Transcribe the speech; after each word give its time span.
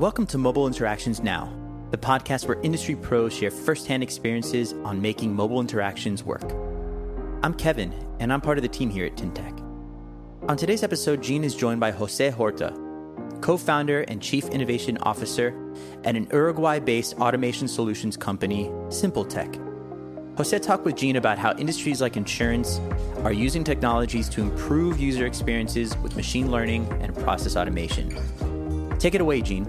Welcome 0.00 0.24
to 0.28 0.38
Mobile 0.38 0.66
Interactions 0.66 1.22
Now, 1.22 1.52
the 1.90 1.98
podcast 1.98 2.48
where 2.48 2.58
industry 2.62 2.96
pros 2.96 3.34
share 3.34 3.50
firsthand 3.50 4.02
experiences 4.02 4.72
on 4.82 5.02
making 5.02 5.36
mobile 5.36 5.60
interactions 5.60 6.24
work. 6.24 6.54
I'm 7.42 7.52
Kevin, 7.52 7.92
and 8.18 8.32
I'm 8.32 8.40
part 8.40 8.56
of 8.56 8.62
the 8.62 8.68
team 8.68 8.88
here 8.88 9.04
at 9.04 9.16
Tyntec. 9.16 9.60
On 10.48 10.56
today's 10.56 10.82
episode, 10.82 11.22
Gene 11.22 11.44
is 11.44 11.54
joined 11.54 11.80
by 11.80 11.90
Jose 11.90 12.30
Horta, 12.30 12.72
co 13.42 13.58
founder 13.58 14.00
and 14.08 14.22
chief 14.22 14.48
innovation 14.48 14.96
officer 15.02 15.54
at 16.04 16.16
an 16.16 16.26
Uruguay 16.32 16.78
based 16.78 17.18
automation 17.18 17.68
solutions 17.68 18.16
company, 18.16 18.68
SimpleTech. 18.88 19.54
Jose 20.38 20.58
talked 20.60 20.86
with 20.86 20.96
Gene 20.96 21.16
about 21.16 21.36
how 21.36 21.54
industries 21.58 22.00
like 22.00 22.16
insurance 22.16 22.80
are 23.22 23.34
using 23.34 23.64
technologies 23.64 24.30
to 24.30 24.40
improve 24.40 24.98
user 24.98 25.26
experiences 25.26 25.94
with 25.98 26.16
machine 26.16 26.50
learning 26.50 26.90
and 27.02 27.14
process 27.18 27.54
automation. 27.54 28.18
Take 28.98 29.14
it 29.14 29.20
away, 29.20 29.42
Gene. 29.42 29.66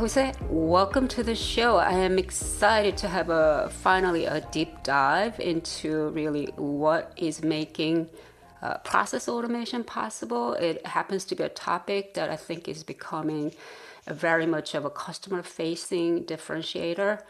Jose, 0.00 0.32
welcome 0.48 1.08
to 1.08 1.22
the 1.22 1.34
show. 1.34 1.76
I 1.76 1.92
am 1.92 2.18
excited 2.18 2.96
to 2.96 3.08
have 3.08 3.28
a 3.28 3.68
finally 3.70 4.24
a 4.24 4.40
deep 4.50 4.82
dive 4.82 5.38
into 5.38 6.08
really 6.08 6.46
what 6.56 7.12
is 7.18 7.42
making 7.42 8.08
uh, 8.62 8.78
process 8.78 9.28
automation 9.28 9.84
possible. 9.84 10.54
It 10.54 10.86
happens 10.86 11.26
to 11.26 11.34
be 11.34 11.44
a 11.44 11.50
topic 11.50 12.14
that 12.14 12.30
I 12.30 12.36
think 12.36 12.66
is 12.66 12.82
becoming 12.82 13.52
very 14.06 14.46
much 14.46 14.74
of 14.74 14.86
a 14.86 14.90
customer 14.90 15.42
facing 15.42 16.24
differentiator. 16.24 17.20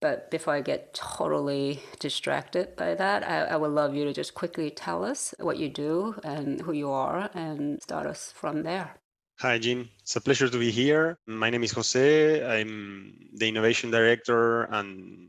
But 0.00 0.28
before 0.28 0.54
I 0.54 0.62
get 0.62 0.94
totally 0.94 1.80
distracted 2.00 2.74
by 2.74 2.96
that, 2.96 3.22
I, 3.22 3.54
I, 3.54 3.56
would 3.56 3.70
love 3.70 3.94
you 3.94 4.04
to 4.04 4.12
just 4.12 4.34
quickly 4.34 4.68
tell 4.70 5.04
us 5.04 5.32
what 5.38 5.58
you 5.58 5.68
do 5.68 6.16
and 6.24 6.60
who 6.62 6.72
you 6.72 6.90
are 6.90 7.30
and 7.34 7.80
start 7.80 8.08
us 8.08 8.32
from 8.34 8.64
there. 8.64 8.96
Hi, 9.40 9.58
Gene. 9.58 9.90
It's 10.00 10.16
a 10.16 10.20
pleasure 10.22 10.48
to 10.48 10.58
be 10.58 10.70
here. 10.70 11.18
My 11.26 11.50
name 11.50 11.62
is 11.62 11.72
Jose. 11.72 12.42
I'm 12.42 13.28
the 13.34 13.46
innovation 13.46 13.90
director 13.90 14.62
and 14.62 15.28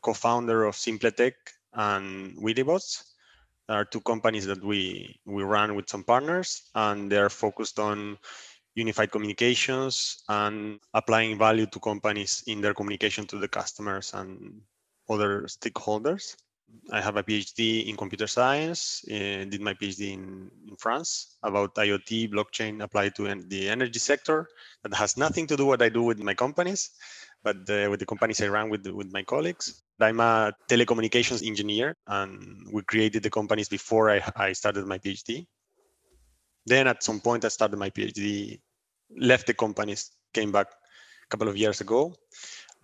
co 0.00 0.14
founder 0.14 0.64
of 0.64 0.74
SimpleTech 0.74 1.34
and 1.74 2.34
Wittybots. 2.38 3.02
There 3.68 3.76
are 3.76 3.84
two 3.84 4.00
companies 4.00 4.46
that 4.46 4.64
we, 4.64 5.20
we 5.26 5.42
run 5.42 5.74
with 5.74 5.86
some 5.86 6.02
partners, 6.02 6.70
and 6.74 7.12
they're 7.12 7.28
focused 7.28 7.78
on 7.78 8.16
unified 8.74 9.12
communications 9.12 10.24
and 10.30 10.80
applying 10.94 11.36
value 11.36 11.66
to 11.66 11.78
companies 11.78 12.42
in 12.46 12.62
their 12.62 12.72
communication 12.72 13.26
to 13.26 13.38
the 13.38 13.48
customers 13.48 14.14
and 14.14 14.62
other 15.10 15.42
stakeholders. 15.42 16.36
I 16.92 17.00
have 17.00 17.16
a 17.16 17.22
PhD 17.22 17.88
in 17.88 17.96
computer 17.96 18.26
science, 18.26 19.04
uh, 19.10 19.44
did 19.48 19.60
my 19.60 19.74
PhD 19.74 20.12
in, 20.12 20.50
in 20.68 20.76
France 20.76 21.36
about 21.42 21.74
IoT, 21.74 22.32
blockchain 22.32 22.82
applied 22.82 23.14
to 23.16 23.22
the 23.48 23.68
energy 23.68 23.98
sector. 23.98 24.46
That 24.82 24.94
has 24.94 25.16
nothing 25.16 25.46
to 25.48 25.56
do 25.56 25.66
what 25.66 25.82
I 25.82 25.88
do 25.88 26.02
with 26.02 26.18
my 26.20 26.34
companies, 26.34 26.90
but 27.42 27.56
uh, 27.68 27.88
with 27.90 28.00
the 28.00 28.06
companies 28.06 28.40
I 28.40 28.48
run 28.48 28.70
with, 28.70 28.86
with 28.86 29.12
my 29.12 29.22
colleagues. 29.22 29.82
I'm 30.00 30.20
a 30.20 30.52
telecommunications 30.68 31.44
engineer, 31.44 31.96
and 32.06 32.66
we 32.72 32.82
created 32.82 33.22
the 33.22 33.30
companies 33.30 33.68
before 33.68 34.10
I, 34.10 34.22
I 34.36 34.52
started 34.52 34.86
my 34.86 34.98
PhD. 34.98 35.46
Then 36.66 36.86
at 36.86 37.02
some 37.02 37.20
point, 37.20 37.44
I 37.44 37.48
started 37.48 37.78
my 37.78 37.90
PhD 37.90 38.60
left 39.16 39.46
the 39.46 39.54
companies, 39.54 40.10
came 40.34 40.52
back 40.52 40.66
a 40.68 41.28
couple 41.28 41.48
of 41.48 41.56
years 41.56 41.80
ago. 41.80 42.14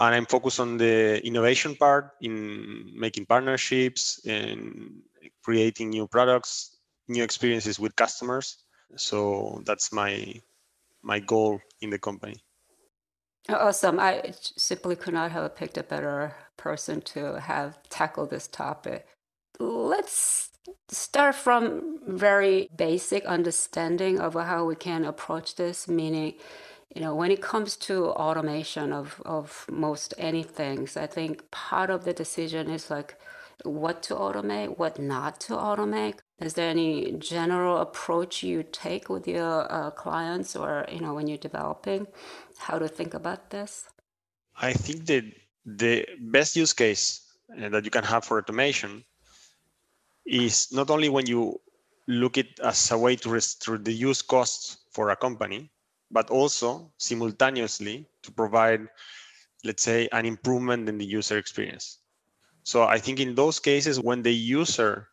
And 0.03 0.17
I'm 0.17 0.27
focused 0.27 0.59
on 0.59 0.79
the 0.79 1.25
innovation 1.25 1.77
part 1.77 2.11
in 2.21 2.91
making 2.93 3.27
partnerships 3.27 4.21
and 4.27 5.01
creating 5.45 5.91
new 5.91 6.09
products, 6.09 6.79
new 7.07 7.23
experiences 7.23 7.79
with 7.79 7.95
customers. 7.95 8.65
So 8.97 9.63
that's 9.65 9.93
my 9.93 10.43
my 11.03 11.21
goal 11.21 11.61
in 11.81 11.91
the 11.91 12.01
company. 12.01 12.43
Oh, 13.49 13.69
awesome. 13.69 14.01
I 14.01 14.35
simply 14.57 14.97
could 14.97 15.15
not 15.15 15.31
have 15.31 15.55
picked 15.55 15.79
a 15.79 15.85
better 15.85 16.35
person 16.57 17.01
to 17.15 17.41
have 17.41 17.81
tackled 17.89 18.31
this 18.31 18.49
topic. 18.49 19.07
Let's 19.61 20.51
start 20.89 21.37
from 21.37 22.01
very 22.09 22.69
basic 22.77 23.25
understanding 23.25 24.19
of 24.19 24.35
how 24.35 24.65
we 24.65 24.75
can 24.75 25.05
approach 25.05 25.55
this 25.55 25.87
meaning 25.87 26.35
you 26.95 27.01
know 27.01 27.15
when 27.15 27.31
it 27.31 27.41
comes 27.41 27.77
to 27.77 28.07
automation 28.11 28.93
of, 28.93 29.23
of 29.25 29.67
most 29.71 30.15
anything 30.19 30.89
i 30.97 31.07
think 31.07 31.51
part 31.51 31.91
of 31.91 32.05
the 32.05 32.13
decision 32.13 32.71
is 32.71 32.91
like 32.91 33.17
what 33.65 34.03
to 34.03 34.15
automate 34.15 34.79
what 34.79 34.99
not 34.99 35.41
to 35.41 35.55
automate. 35.55 36.19
Is 36.41 36.55
there 36.55 36.69
any 36.69 37.13
general 37.13 37.79
approach 37.79 38.43
you 38.43 38.65
take 38.65 39.09
with 39.09 39.29
your 39.29 39.71
uh, 39.73 39.91
clients 39.91 40.57
or 40.57 40.85
you 40.91 41.01
know 41.01 41.15
when 41.15 41.27
you're 41.27 41.39
developing 41.39 42.07
how 42.59 42.79
to 42.79 42.89
think 42.89 43.15
about 43.15 43.51
this? 43.51 43.89
I 44.61 44.73
think 44.73 45.07
that 45.07 45.25
the 45.65 46.07
best 46.21 46.57
use 46.57 46.73
case 46.73 47.21
uh, 47.61 47.69
that 47.69 47.85
you 47.85 47.91
can 47.91 48.05
have 48.05 48.25
for 48.25 48.39
automation 48.39 49.05
is 50.27 50.73
not 50.73 50.91
only 50.91 51.09
when 51.09 51.27
you 51.27 51.61
look 52.09 52.37
it 52.37 52.59
as 52.61 52.91
a 52.91 52.99
way 52.99 53.17
to, 53.17 53.31
reduce 53.31 54.23
costs 54.23 54.79
for 54.91 55.11
a 55.11 55.17
company, 55.17 55.71
but 56.13 56.31
also 56.31 56.93
simultaneously 56.99 58.07
to 58.23 58.31
provide, 58.31 58.87
let's 59.65 59.83
say, 59.83 60.09
an 60.13 60.27
improvement 60.27 60.89
in 60.89 60.99
the 60.99 61.05
user 61.05 61.39
experience. 61.39 61.99
So 62.63 62.85
I 62.85 62.99
think 62.99 63.19
in 63.19 63.35
those 63.35 63.59
cases, 63.59 63.99
when 63.99 64.23
the 64.23 64.33
user 64.33 65.09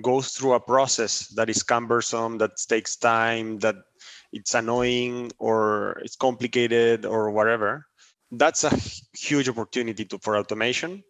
goes 0.00 0.30
through 0.32 0.54
a 0.54 0.60
process 0.60 1.28
that 1.34 1.50
is 1.50 1.62
cumbersome, 1.62 2.38
that 2.38 2.52
takes 2.68 2.96
time, 2.96 3.58
that 3.58 3.74
it's 4.32 4.54
annoying 4.54 5.32
or 5.38 6.00
it's 6.04 6.16
complicated 6.16 7.04
or 7.04 7.30
whatever, 7.30 7.86
that's 8.32 8.64
a 8.64 8.72
huge 9.12 9.48
opportunity 9.48 10.04
to, 10.04 10.18
for 10.18 10.36
automation. 10.36 11.02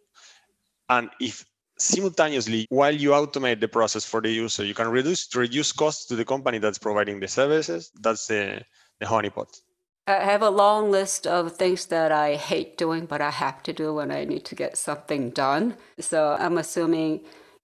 And 0.89 1.09
if 1.21 1.45
simultaneously 1.77 2.67
while 2.69 2.93
you 2.93 3.11
automate 3.11 3.61
the 3.61 3.67
process 3.67 4.03
for 4.03 4.21
the 4.21 4.29
user 4.29 4.65
you 4.65 4.73
can 4.73 4.89
reduce 4.89 5.33
reduce 5.33 5.71
costs 5.71 6.05
to 6.05 6.15
the 6.15 6.25
company 6.25 6.57
that's 6.57 6.77
providing 6.77 7.21
the 7.21 7.27
services 7.27 7.89
that's 8.01 8.27
the, 8.27 8.61
the 8.99 9.05
honeypot 9.05 9.61
i 10.07 10.13
have 10.13 10.41
a 10.41 10.49
long 10.49 10.91
list 10.91 11.27
of 11.27 11.55
things 11.55 11.87
that 11.87 12.11
i 12.11 12.35
hate 12.35 12.77
doing 12.77 13.05
but 13.05 13.21
i 13.21 13.29
have 13.29 13.61
to 13.63 13.73
do 13.73 13.93
when 13.93 14.11
i 14.11 14.23
need 14.25 14.45
to 14.45 14.55
get 14.55 14.77
something 14.77 15.29
done. 15.29 15.75
So 15.99 16.35
i'm 16.39 16.57
assuming 16.57 17.21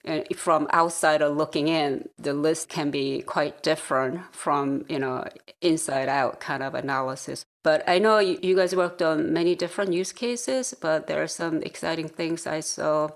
uh, 0.07 0.21
from 0.35 0.67
outsider 0.71 1.29
looking 1.29 1.67
in 1.67 2.07
the 2.19 2.33
list 2.33 2.69
can 2.69 2.91
be 2.91 3.21
quite 3.23 3.63
different 3.63 4.21
from 4.33 4.85
you 4.89 4.99
know 4.99 5.25
inside 5.61 6.07
out 6.09 6.39
kind 6.39 6.61
of 6.63 6.75
analysis. 6.75 7.45
But 7.63 7.83
i 7.87 7.97
know 7.99 8.19
you, 8.19 8.37
you 8.41 8.55
guys 8.55 8.75
worked 8.75 9.01
on 9.01 9.33
many 9.33 9.55
different 9.55 9.93
use 9.93 10.11
cases 10.11 10.75
but 10.79 11.07
there 11.07 11.21
are 11.23 11.27
some 11.27 11.63
exciting 11.63 12.07
things 12.09 12.45
i 12.47 12.59
saw 12.59 13.09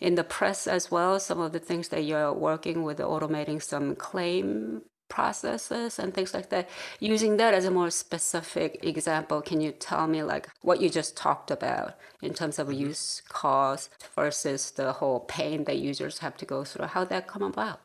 in 0.00 0.14
the 0.14 0.24
press 0.24 0.66
as 0.66 0.90
well, 0.90 1.18
some 1.18 1.40
of 1.40 1.52
the 1.52 1.58
things 1.58 1.88
that 1.88 2.04
you're 2.04 2.32
working 2.32 2.82
with 2.82 2.98
automating 2.98 3.62
some 3.62 3.96
claim 3.96 4.82
processes 5.08 5.98
and 5.98 6.12
things 6.14 6.34
like 6.34 6.50
that. 6.50 6.68
Using 7.00 7.36
that 7.36 7.54
as 7.54 7.64
a 7.64 7.70
more 7.70 7.90
specific 7.90 8.84
example, 8.84 9.40
can 9.42 9.60
you 9.60 9.72
tell 9.72 10.06
me 10.06 10.22
like 10.22 10.48
what 10.62 10.80
you 10.80 10.88
just 10.90 11.16
talked 11.16 11.50
about 11.50 11.94
in 12.22 12.34
terms 12.34 12.58
of 12.58 12.68
mm-hmm. 12.68 12.88
use 12.88 13.22
cost 13.28 13.90
versus 14.14 14.70
the 14.70 14.92
whole 14.92 15.20
pain 15.20 15.64
that 15.64 15.78
users 15.78 16.18
have 16.18 16.36
to 16.38 16.44
go 16.44 16.64
through? 16.64 16.86
How 16.86 17.04
that 17.04 17.26
come 17.26 17.42
about? 17.42 17.80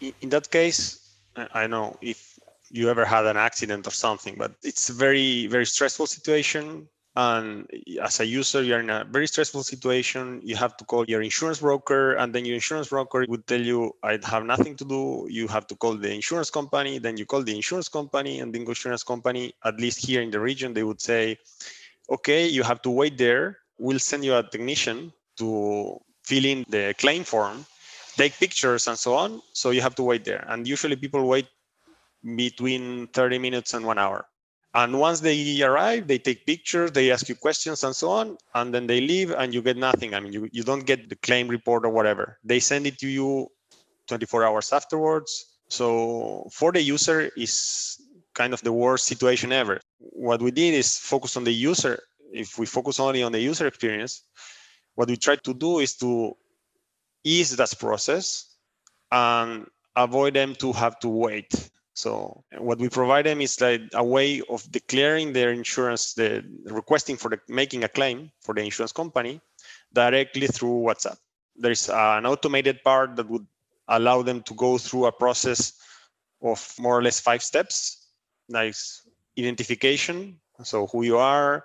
In 0.00 0.28
that 0.30 0.50
case, 0.50 1.10
I 1.54 1.66
know 1.66 1.96
if 2.00 2.38
you 2.70 2.88
ever 2.88 3.04
had 3.04 3.26
an 3.26 3.36
accident 3.36 3.86
or 3.86 3.90
something, 3.90 4.36
but 4.38 4.52
it's 4.62 4.88
a 4.88 4.92
very, 4.92 5.46
very 5.48 5.66
stressful 5.66 6.06
situation 6.06 6.88
and 7.20 7.68
as 8.02 8.20
a 8.20 8.26
user 8.26 8.62
you're 8.62 8.80
in 8.80 8.90
a 8.90 9.04
very 9.04 9.26
stressful 9.26 9.62
situation. 9.62 10.40
You 10.42 10.56
have 10.56 10.76
to 10.78 10.84
call 10.84 11.04
your 11.12 11.22
insurance 11.22 11.60
broker 11.60 12.14
and 12.14 12.34
then 12.34 12.44
your 12.44 12.54
insurance 12.54 12.88
broker 12.88 13.26
would 13.28 13.46
tell 13.46 13.60
you 13.60 13.92
i 14.02 14.18
have 14.34 14.44
nothing 14.44 14.74
to 14.80 14.84
do. 14.84 15.26
You 15.28 15.46
have 15.48 15.66
to 15.70 15.74
call 15.76 15.94
the 16.04 16.12
insurance 16.20 16.50
company. 16.50 16.98
Then 16.98 17.16
you 17.16 17.26
call 17.26 17.42
the 17.42 17.54
insurance 17.54 17.88
company 17.88 18.40
and 18.40 18.54
the 18.54 18.60
insurance 18.60 19.02
company 19.02 19.52
at 19.64 19.78
least 19.78 19.98
here 20.06 20.22
in 20.22 20.30
the 20.30 20.40
region 20.40 20.72
they 20.72 20.84
would 20.88 21.00
say 21.00 21.38
okay 22.16 22.46
you 22.46 22.62
have 22.62 22.80
to 22.82 22.90
wait 22.90 23.18
there. 23.18 23.58
We'll 23.78 24.04
send 24.10 24.24
you 24.24 24.34
a 24.36 24.42
technician 24.42 25.12
to 25.40 25.98
fill 26.24 26.44
in 26.44 26.64
the 26.68 26.94
claim 26.98 27.24
form 27.24 27.66
take 28.16 28.38
pictures 28.38 28.88
and 28.88 28.98
so 28.98 29.14
on. 29.14 29.40
So 29.52 29.70
you 29.70 29.80
have 29.80 29.94
to 29.96 30.02
wait 30.02 30.24
there. 30.24 30.44
And 30.48 30.68
usually 30.68 30.96
people 30.96 31.26
wait 31.26 31.48
between 32.36 33.06
30 33.08 33.38
minutes 33.38 33.72
and 33.72 33.86
one 33.86 33.98
hour 33.98 34.26
and 34.74 34.98
once 35.00 35.20
they 35.20 35.62
arrive, 35.62 36.06
they 36.06 36.18
take 36.18 36.46
pictures, 36.46 36.92
they 36.92 37.10
ask 37.10 37.28
you 37.28 37.34
questions 37.34 37.82
and 37.82 37.94
so 37.94 38.10
on, 38.10 38.38
and 38.54 38.72
then 38.72 38.86
they 38.86 39.00
leave 39.00 39.32
and 39.32 39.52
you 39.52 39.62
get 39.62 39.76
nothing. 39.76 40.14
I 40.14 40.20
mean, 40.20 40.32
you, 40.32 40.48
you 40.52 40.62
don't 40.62 40.86
get 40.86 41.08
the 41.08 41.16
claim 41.16 41.48
report 41.48 41.84
or 41.84 41.90
whatever. 41.90 42.38
They 42.44 42.60
send 42.60 42.86
it 42.86 42.98
to 42.98 43.08
you 43.08 43.48
24 44.06 44.44
hours 44.44 44.72
afterwards. 44.72 45.46
So 45.68 46.48
for 46.52 46.70
the 46.70 46.80
user 46.80 47.30
is 47.36 48.00
kind 48.34 48.54
of 48.54 48.62
the 48.62 48.72
worst 48.72 49.06
situation 49.06 49.52
ever. 49.52 49.80
What 49.98 50.40
we 50.40 50.52
did 50.52 50.74
is 50.74 50.96
focus 50.96 51.36
on 51.36 51.42
the 51.42 51.52
user. 51.52 51.98
If 52.32 52.56
we 52.56 52.66
focus 52.66 53.00
only 53.00 53.24
on 53.24 53.32
the 53.32 53.40
user 53.40 53.66
experience, 53.66 54.22
what 54.94 55.08
we 55.08 55.16
try 55.16 55.34
to 55.34 55.54
do 55.54 55.80
is 55.80 55.96
to 55.96 56.36
ease 57.24 57.56
that 57.56 57.74
process 57.78 58.54
and 59.10 59.66
avoid 59.96 60.34
them 60.34 60.54
to 60.56 60.72
have 60.72 60.98
to 61.00 61.08
wait 61.08 61.70
So 62.00 62.44
what 62.56 62.78
we 62.78 62.88
provide 62.88 63.26
them 63.26 63.42
is 63.42 63.60
like 63.60 63.82
a 63.92 64.02
way 64.02 64.40
of 64.48 64.64
declaring 64.72 65.34
their 65.34 65.52
insurance, 65.52 66.14
the 66.14 66.42
requesting 66.64 67.16
for 67.18 67.28
the 67.28 67.38
making 67.46 67.84
a 67.84 67.88
claim 67.88 68.30
for 68.40 68.54
the 68.54 68.62
insurance 68.62 68.92
company 68.92 69.40
directly 69.92 70.46
through 70.46 70.80
WhatsApp. 70.88 71.18
There's 71.56 71.90
an 71.90 72.24
automated 72.24 72.82
part 72.82 73.16
that 73.16 73.28
would 73.28 73.46
allow 73.88 74.22
them 74.22 74.42
to 74.44 74.54
go 74.54 74.78
through 74.78 75.06
a 75.06 75.12
process 75.12 75.74
of 76.40 76.74
more 76.78 76.96
or 76.96 77.02
less 77.02 77.20
five 77.20 77.42
steps, 77.42 78.08
like 78.48 78.74
identification, 79.38 80.40
so 80.62 80.86
who 80.86 81.02
you 81.02 81.18
are, 81.18 81.64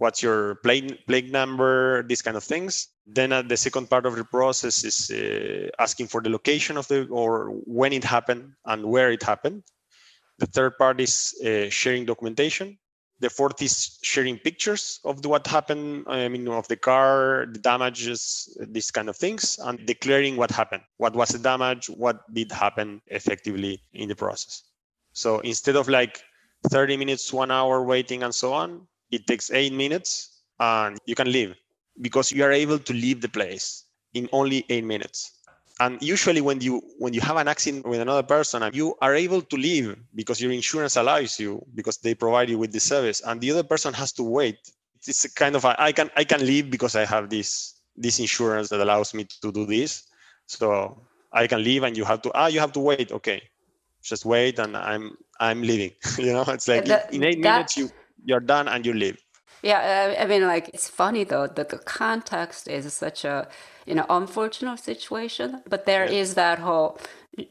what's 0.00 0.22
your 0.22 0.54
plate, 0.56 1.06
plate 1.06 1.30
number, 1.30 2.02
these 2.04 2.22
kind 2.22 2.36
of 2.36 2.42
things. 2.42 2.88
Then 3.06 3.32
uh, 3.32 3.42
the 3.42 3.56
second 3.56 3.90
part 3.90 4.06
of 4.06 4.16
the 4.16 4.24
process 4.24 4.82
is 4.82 5.10
uh, 5.10 5.68
asking 5.78 6.06
for 6.08 6.22
the 6.22 6.30
location 6.30 6.78
of 6.78 6.88
the 6.88 7.06
or 7.08 7.50
when 7.66 7.92
it 7.92 8.02
happened 8.02 8.52
and 8.64 8.86
where 8.86 9.12
it 9.12 9.22
happened. 9.22 9.62
The 10.38 10.46
third 10.46 10.78
part 10.78 11.00
is 11.00 11.34
uh, 11.44 11.68
sharing 11.68 12.06
documentation. 12.06 12.78
The 13.18 13.28
fourth 13.28 13.60
is 13.60 13.98
sharing 14.02 14.38
pictures 14.38 15.00
of 15.04 15.20
the, 15.20 15.28
what 15.28 15.46
happened. 15.46 16.06
I 16.08 16.28
mean, 16.28 16.48
of 16.48 16.66
the 16.68 16.76
car, 16.76 17.46
the 17.52 17.58
damages, 17.58 18.56
these 18.58 18.90
kind 18.90 19.10
of 19.10 19.16
things, 19.18 19.58
and 19.62 19.84
declaring 19.84 20.36
what 20.36 20.50
happened. 20.50 20.82
What 20.96 21.14
was 21.14 21.28
the 21.28 21.38
damage? 21.38 21.90
What 21.90 22.22
did 22.32 22.50
happen 22.50 23.02
effectively 23.08 23.82
in 23.92 24.08
the 24.08 24.16
process? 24.16 24.62
So 25.12 25.40
instead 25.40 25.76
of 25.76 25.90
like 25.90 26.22
30 26.70 26.96
minutes, 26.96 27.34
one 27.34 27.50
hour 27.50 27.84
waiting, 27.84 28.22
and 28.22 28.34
so 28.34 28.54
on, 28.54 28.86
it 29.10 29.26
takes 29.26 29.50
eight 29.50 29.72
minutes, 29.72 30.42
and 30.58 30.98
you 31.06 31.14
can 31.14 31.30
leave 31.30 31.54
because 32.00 32.32
you 32.32 32.44
are 32.44 32.52
able 32.52 32.78
to 32.78 32.92
leave 32.92 33.20
the 33.20 33.28
place 33.28 33.84
in 34.14 34.28
only 34.32 34.64
eight 34.68 34.84
minutes. 34.84 35.32
And 35.80 36.00
usually 36.02 36.42
when 36.42 36.60
you 36.60 36.82
when 36.98 37.14
you 37.14 37.22
have 37.22 37.36
an 37.36 37.48
accident 37.48 37.86
with 37.86 38.00
another 38.00 38.22
person 38.22 38.68
you 38.74 38.94
are 39.00 39.14
able 39.14 39.40
to 39.40 39.56
leave 39.56 39.96
because 40.14 40.38
your 40.38 40.52
insurance 40.52 40.96
allows 40.96 41.40
you 41.40 41.64
because 41.74 41.96
they 41.98 42.14
provide 42.14 42.50
you 42.50 42.58
with 42.58 42.70
the 42.72 42.80
service 42.80 43.22
and 43.24 43.40
the 43.40 43.50
other 43.50 43.62
person 43.62 43.94
has 43.94 44.12
to 44.12 44.22
wait 44.22 44.58
it's 45.06 45.24
a 45.24 45.32
kind 45.32 45.56
of 45.56 45.64
a, 45.64 45.74
I 45.80 45.92
can 45.92 46.10
i 46.16 46.24
can 46.24 46.44
leave 46.44 46.70
because 46.70 46.94
i 46.96 47.04
have 47.04 47.30
this 47.30 47.80
this 47.96 48.18
insurance 48.18 48.68
that 48.68 48.80
allows 48.80 49.14
me 49.14 49.24
to 49.24 49.52
do 49.52 49.66
this. 49.66 50.04
So 50.46 51.00
i 51.32 51.46
can 51.46 51.62
leave 51.62 51.82
and 51.84 51.96
you 51.96 52.04
have 52.04 52.20
to 52.22 52.30
ah 52.34 52.48
you 52.48 52.60
have 52.60 52.72
to 52.72 52.80
wait. 52.80 53.12
Okay. 53.12 53.42
Just 54.02 54.24
wait 54.24 54.58
and 54.58 54.76
i'm 54.76 55.16
i'm 55.40 55.62
leaving. 55.62 55.92
You 56.18 56.32
know 56.32 56.44
it's 56.48 56.68
like 56.68 56.84
that, 56.86 57.12
in 57.12 57.24
eight 57.24 57.42
that, 57.42 57.52
minutes 57.52 57.76
you 57.76 57.90
you're 58.24 58.40
done 58.40 58.68
and 58.68 58.86
you 58.86 58.92
leave 58.92 59.18
yeah, 59.62 60.16
I 60.18 60.26
mean, 60.26 60.46
like 60.46 60.70
it's 60.72 60.88
funny 60.88 61.24
though 61.24 61.46
that 61.46 61.68
the 61.68 61.78
context 61.78 62.66
is 62.68 62.92
such 62.92 63.24
a 63.24 63.48
you 63.86 63.94
know 63.94 64.06
unfortunate 64.08 64.80
situation, 64.80 65.62
but 65.68 65.84
there 65.84 66.04
yeah. 66.04 66.18
is 66.18 66.34
that 66.34 66.58
whole 66.58 66.98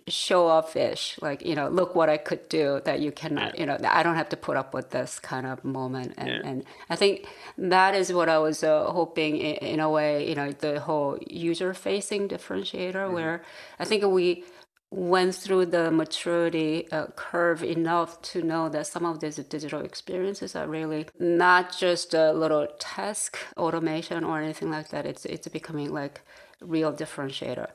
show 0.08 0.48
off 0.48 0.76
ish, 0.76 1.20
like 1.22 1.46
you 1.46 1.56
know, 1.56 1.70
look 1.70 1.94
what 1.94 2.10
I 2.10 2.18
could 2.18 2.50
do 2.50 2.82
that 2.86 3.00
you 3.00 3.12
cannot, 3.12 3.54
yeah. 3.54 3.60
you 3.60 3.66
know, 3.68 3.78
I 3.88 4.02
don't 4.02 4.16
have 4.16 4.30
to 4.30 4.38
put 4.38 4.58
up 4.58 4.74
with 4.74 4.90
this 4.90 5.20
kind 5.20 5.46
of 5.46 5.64
moment, 5.64 6.16
and 6.18 6.30
yeah. 6.30 6.42
and 6.44 6.66
I 6.90 6.96
think 6.96 7.28
that 7.60 7.94
is 7.94 8.12
what 8.12 8.28
I 8.28 8.40
was 8.40 8.64
uh, 8.64 8.86
hoping 8.86 9.38
in, 9.38 9.56
in, 9.56 9.80
a 9.80 9.90
way, 9.90 10.28
you 10.28 10.36
know, 10.36 10.52
the 10.52 10.80
whole 10.80 11.20
user 11.28 11.76
facing 11.76 12.28
differentiator, 12.28 12.94
mm-hmm. 12.94 13.14
where 13.14 13.44
I 13.78 13.86
think 13.86 14.04
we 14.04 14.46
went 14.92 15.36
through 15.36 15.68
the 15.68 15.92
maturity 15.92 16.92
uh, 16.92 17.08
curve 17.16 17.64
enough 17.64 18.22
to 18.22 18.42
know 18.42 18.70
that 18.70 18.88
some 18.88 19.06
of 19.06 19.20
these 19.20 19.36
digital 19.36 19.82
experiences 19.82 20.56
are 20.56 20.68
really 20.68 21.06
not 21.20 21.78
just 21.78 22.14
a 22.14 22.34
little 22.34 22.68
task 22.80 23.38
automation 23.56 24.24
or 24.24 24.42
anything 24.42 24.72
like 24.72 24.90
that. 24.90 25.06
It's 25.06 25.26
it's 25.26 25.48
becoming 25.48 25.94
like 25.94 26.22
real 26.62 26.92
differentiator. 26.92 27.68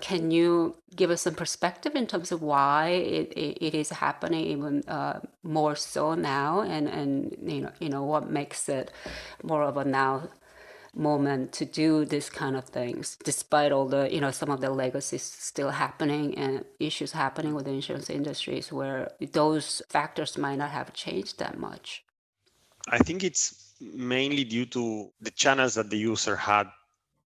Can 0.00 0.30
you 0.30 0.76
give 0.94 1.10
us 1.10 1.22
some 1.22 1.34
perspective 1.34 1.96
in 1.96 2.06
terms 2.06 2.30
of 2.30 2.40
why 2.40 2.88
it, 2.88 3.32
it, 3.32 3.58
it 3.64 3.74
is 3.74 3.90
happening 3.90 4.46
even 4.46 4.82
uh, 4.86 5.20
more 5.42 5.74
so 5.74 6.14
now, 6.14 6.60
and, 6.60 6.88
and 6.88 7.36
you 7.42 7.60
know 7.62 7.72
you 7.80 7.88
know 7.88 8.02
what 8.02 8.30
makes 8.30 8.68
it 8.68 8.90
more 9.42 9.62
of 9.62 9.76
a 9.76 9.84
now 9.84 10.28
moment 10.94 11.52
to 11.52 11.64
do 11.64 12.04
this 12.04 12.30
kind 12.30 12.56
of 12.56 12.64
things 12.64 13.16
despite 13.24 13.72
all 13.72 13.86
the 13.86 14.12
you 14.12 14.20
know 14.20 14.30
some 14.30 14.50
of 14.50 14.60
the 14.60 14.70
legacies 14.70 15.22
still 15.22 15.70
happening 15.70 16.36
and 16.36 16.64
issues 16.80 17.12
happening 17.12 17.54
with 17.54 17.64
the 17.64 17.72
insurance 17.72 18.10
industries 18.10 18.72
where 18.72 19.10
those 19.32 19.82
factors 19.88 20.38
might 20.38 20.56
not 20.56 20.70
have 20.70 20.92
changed 20.92 21.38
that 21.38 21.58
much. 21.58 22.04
I 22.88 22.98
think 22.98 23.22
it's 23.22 23.74
mainly 23.80 24.44
due 24.44 24.66
to 24.66 25.10
the 25.20 25.30
channels 25.30 25.74
that 25.74 25.90
the 25.90 25.98
user 25.98 26.36
had 26.36 26.68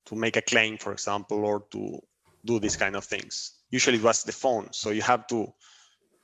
to 0.07 0.15
make 0.15 0.37
a 0.37 0.43
claim 0.43 0.77
for 0.79 0.93
example 0.93 1.45
or 1.45 1.65
to 1.71 2.01
do 2.45 2.59
these 2.59 2.77
kind 2.77 2.97
of 2.97 3.05
things. 3.05 3.53
Usually 3.71 3.99
it 3.99 4.03
was 4.03 4.25
the 4.25 4.33
phone. 4.33 4.69
So 4.73 4.91
you 4.91 5.03
have 5.03 5.27
to 5.29 5.53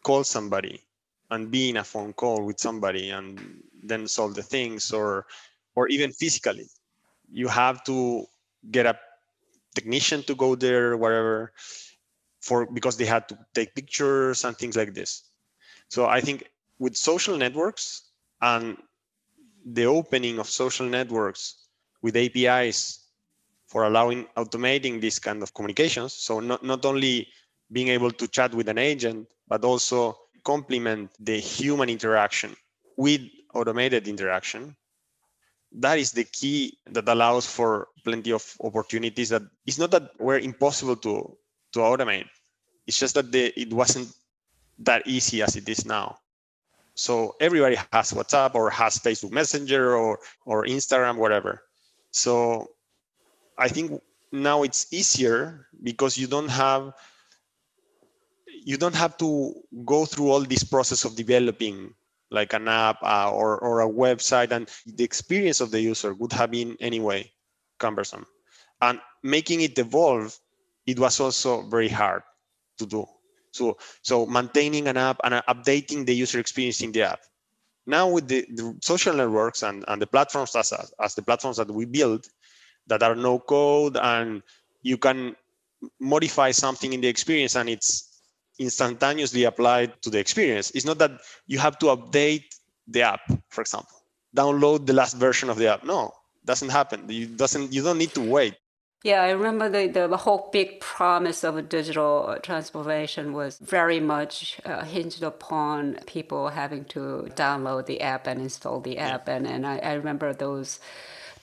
call 0.02 0.24
somebody 0.24 0.82
and 1.30 1.50
be 1.50 1.70
in 1.70 1.76
a 1.76 1.84
phone 1.84 2.12
call 2.12 2.44
with 2.44 2.58
somebody 2.58 3.10
and 3.10 3.62
then 3.82 4.08
solve 4.08 4.34
the 4.34 4.42
things 4.42 4.92
or 4.92 5.26
or 5.74 5.88
even 5.88 6.10
physically 6.10 6.68
you 7.30 7.48
have 7.48 7.84
to 7.84 8.26
get 8.70 8.86
a 8.86 8.98
technician 9.74 10.22
to 10.24 10.34
go 10.34 10.54
there 10.54 10.96
whatever, 10.96 11.52
for 12.40 12.66
because 12.66 12.96
they 12.96 13.04
had 13.04 13.28
to 13.28 13.38
take 13.54 13.74
pictures 13.74 14.44
and 14.44 14.56
things 14.56 14.76
like 14.76 14.94
this. 14.94 15.24
So 15.88 16.06
i 16.06 16.20
think 16.20 16.44
with 16.78 16.96
social 16.96 17.36
networks 17.36 18.02
and 18.40 18.76
the 19.64 19.84
opening 19.84 20.38
of 20.38 20.48
social 20.48 20.86
networks 20.86 21.66
with 22.02 22.16
apis 22.16 23.00
for 23.66 23.84
allowing 23.84 24.24
automating 24.36 25.00
this 25.00 25.18
kind 25.18 25.42
of 25.42 25.52
communications 25.52 26.12
so 26.14 26.40
not, 26.40 26.64
not 26.64 26.84
only 26.84 27.28
being 27.72 27.88
able 27.88 28.10
to 28.10 28.26
chat 28.28 28.54
with 28.54 28.68
an 28.68 28.78
agent 28.78 29.28
but 29.48 29.64
also 29.64 30.16
complement 30.44 31.10
the 31.20 31.38
human 31.38 31.88
interaction 31.88 32.54
with 32.96 33.20
automated 33.54 34.08
interaction 34.08 34.74
that 35.72 35.98
is 35.98 36.12
the 36.12 36.24
key 36.24 36.78
that 36.86 37.08
allows 37.08 37.46
for 37.46 37.88
plenty 38.04 38.32
of 38.32 38.42
opportunities 38.62 39.28
that 39.30 39.42
it's 39.66 39.78
not 39.78 39.90
that 39.90 40.18
were 40.18 40.38
impossible 40.38 40.96
to 40.96 41.36
to 41.72 41.80
automate. 41.80 42.26
It's 42.86 42.98
just 42.98 43.14
that 43.14 43.30
the, 43.32 43.52
it 43.60 43.72
wasn't 43.72 44.08
that 44.80 45.06
easy 45.06 45.42
as 45.42 45.56
it 45.56 45.68
is 45.68 45.84
now. 45.84 46.18
So 46.94 47.36
everybody 47.40 47.76
has 47.76 48.12
whatsapp 48.12 48.54
or 48.54 48.70
has 48.70 48.98
facebook 48.98 49.32
messenger 49.32 49.94
or 49.94 50.18
or 50.46 50.64
instagram 50.64 51.16
whatever. 51.16 51.62
So 52.10 52.68
i 53.58 53.68
think 53.68 54.00
now 54.32 54.62
it's 54.62 54.92
easier 54.92 55.66
because 55.82 56.16
you 56.16 56.26
don't 56.26 56.48
have 56.48 56.92
you 58.64 58.76
don't 58.76 58.94
have 58.94 59.16
to 59.18 59.54
go 59.84 60.04
through 60.04 60.30
all 60.30 60.40
this 60.40 60.64
process 60.64 61.04
of 61.04 61.16
developing 61.16 61.94
like 62.30 62.52
an 62.52 62.68
app 62.68 62.98
uh, 63.02 63.30
or, 63.30 63.58
or 63.58 63.80
a 63.80 63.88
website 63.88 64.50
and 64.50 64.68
the 64.86 65.04
experience 65.04 65.60
of 65.60 65.70
the 65.70 65.80
user 65.80 66.14
would 66.14 66.32
have 66.32 66.50
been 66.50 66.76
anyway 66.80 67.30
cumbersome. 67.78 68.26
And 68.80 69.00
making 69.22 69.62
it 69.62 69.78
evolve 69.78 70.38
it 70.86 70.98
was 70.98 71.20
also 71.20 71.62
very 71.62 71.88
hard 71.88 72.22
to 72.78 72.86
do. 72.86 73.06
So 73.52 73.76
so 74.02 74.26
maintaining 74.26 74.88
an 74.88 74.96
app 74.96 75.20
and 75.22 75.34
updating 75.48 76.06
the 76.06 76.14
user 76.14 76.38
experience 76.40 76.80
in 76.80 76.92
the 76.92 77.02
app. 77.02 77.20
Now 77.86 78.08
with 78.08 78.28
the, 78.28 78.46
the 78.54 78.76
social 78.82 79.14
networks 79.14 79.62
and, 79.62 79.84
and 79.88 80.00
the 80.00 80.06
platforms 80.06 80.54
as, 80.56 80.72
as 81.00 81.14
the 81.14 81.22
platforms 81.22 81.56
that 81.56 81.70
we 81.70 81.84
build 81.84 82.26
that 82.86 83.02
are 83.02 83.14
no 83.14 83.38
code 83.38 83.96
and 83.96 84.42
you 84.82 84.96
can 84.96 85.36
modify 86.00 86.50
something 86.50 86.92
in 86.92 87.00
the 87.00 87.08
experience 87.08 87.54
and 87.56 87.68
it's 87.68 88.07
instantaneously 88.58 89.44
applied 89.44 90.00
to 90.02 90.10
the 90.10 90.18
experience. 90.18 90.70
It's 90.72 90.84
not 90.84 90.98
that 90.98 91.12
you 91.46 91.58
have 91.58 91.78
to 91.78 91.86
update 91.86 92.44
the 92.86 93.02
app, 93.02 93.20
for 93.48 93.60
example, 93.60 93.96
download 94.36 94.86
the 94.86 94.92
last 94.92 95.16
version 95.16 95.50
of 95.50 95.58
the 95.58 95.68
app. 95.68 95.84
No, 95.84 96.12
doesn't 96.44 96.70
happen. 96.70 97.04
You 97.08 97.26
doesn't. 97.26 97.72
You 97.72 97.82
don't 97.82 97.98
need 97.98 98.14
to 98.14 98.20
wait. 98.20 98.54
Yeah, 99.04 99.22
I 99.22 99.30
remember 99.30 99.68
the, 99.68 100.08
the, 100.08 100.16
whole 100.16 100.48
big 100.52 100.80
promise 100.80 101.44
of 101.44 101.56
a 101.56 101.62
digital 101.62 102.36
transformation 102.42 103.32
was 103.32 103.56
very 103.58 104.00
much 104.00 104.60
uh, 104.64 104.84
hinged 104.84 105.22
upon 105.22 106.00
people 106.06 106.48
having 106.48 106.84
to 106.86 107.28
download 107.36 107.86
the 107.86 108.00
app 108.00 108.26
and 108.26 108.40
install 108.40 108.80
the 108.80 108.98
app. 108.98 109.28
And, 109.28 109.46
and 109.46 109.64
I, 109.64 109.78
I 109.78 109.92
remember 109.92 110.34
those 110.34 110.80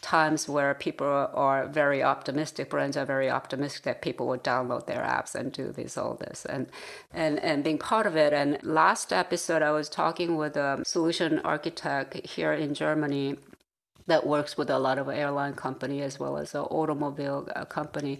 times 0.06 0.48
where 0.48 0.76
people 0.76 1.08
are 1.34 1.68
very 1.68 2.04
optimistic, 2.04 2.70
brands 2.70 2.96
are 2.96 3.06
very 3.06 3.30
optimistic 3.30 3.82
that 3.84 4.04
people 4.04 4.28
will 4.28 4.38
download 4.38 4.86
their 4.86 5.02
apps 5.02 5.34
and 5.34 5.52
do 5.52 5.72
this, 5.72 5.98
all 5.98 6.14
this, 6.14 6.46
and 6.46 6.68
and 7.12 7.40
and 7.40 7.64
being 7.64 7.80
part 7.80 8.06
of 8.06 8.16
it. 8.16 8.32
And 8.32 8.60
last 8.62 9.12
episode, 9.12 9.64
I 9.64 9.72
was 9.72 9.90
talking 9.90 10.38
with 10.38 10.56
a 10.58 10.84
solution 10.86 11.40
architect 11.40 12.26
here 12.26 12.54
in 12.54 12.76
Germany 12.76 13.38
that 14.08 14.26
works 14.26 14.58
with 14.58 14.70
a 14.70 14.80
lot 14.80 14.98
of 14.98 15.10
airline 15.10 15.54
company 15.54 16.02
as 16.02 16.20
well 16.20 16.38
as 16.38 16.54
an 16.54 16.62
automobile 16.62 17.48
uh, 17.56 17.66
company. 17.66 18.20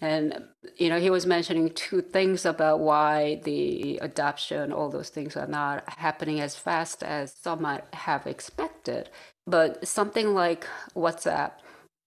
And 0.00 0.44
you 0.76 0.88
know 0.88 1.00
he 1.00 1.10
was 1.10 1.26
mentioning 1.26 1.70
two 1.70 2.00
things 2.00 2.44
about 2.44 2.80
why 2.80 3.40
the 3.44 3.98
adoption 4.02 4.72
all 4.72 4.90
those 4.90 5.10
things 5.10 5.36
are 5.36 5.46
not 5.46 5.84
happening 5.88 6.40
as 6.40 6.56
fast 6.56 7.02
as 7.02 7.34
some 7.34 7.62
might 7.62 7.84
have 7.94 8.26
expected. 8.26 9.10
But 9.46 9.86
something 9.86 10.34
like 10.34 10.66
WhatsApp 10.94 11.52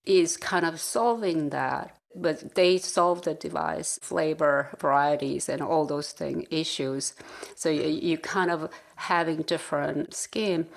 is 0.06 0.38
kind 0.38 0.66
of 0.66 0.80
solving 0.80 1.50
that 1.50 1.96
but 2.16 2.56
they 2.56 2.78
solve 2.78 3.22
the 3.22 3.34
device 3.36 4.00
flavor 4.02 4.70
varieties 4.80 5.48
and 5.48 5.62
all 5.62 5.86
those 5.86 6.12
thing 6.12 6.46
issues. 6.50 7.14
So 7.56 7.70
you, 7.70 7.84
you 7.84 8.18
kind 8.18 8.52
of 8.52 8.70
having 8.96 9.44
different 9.44 10.14
scheme 10.16 10.68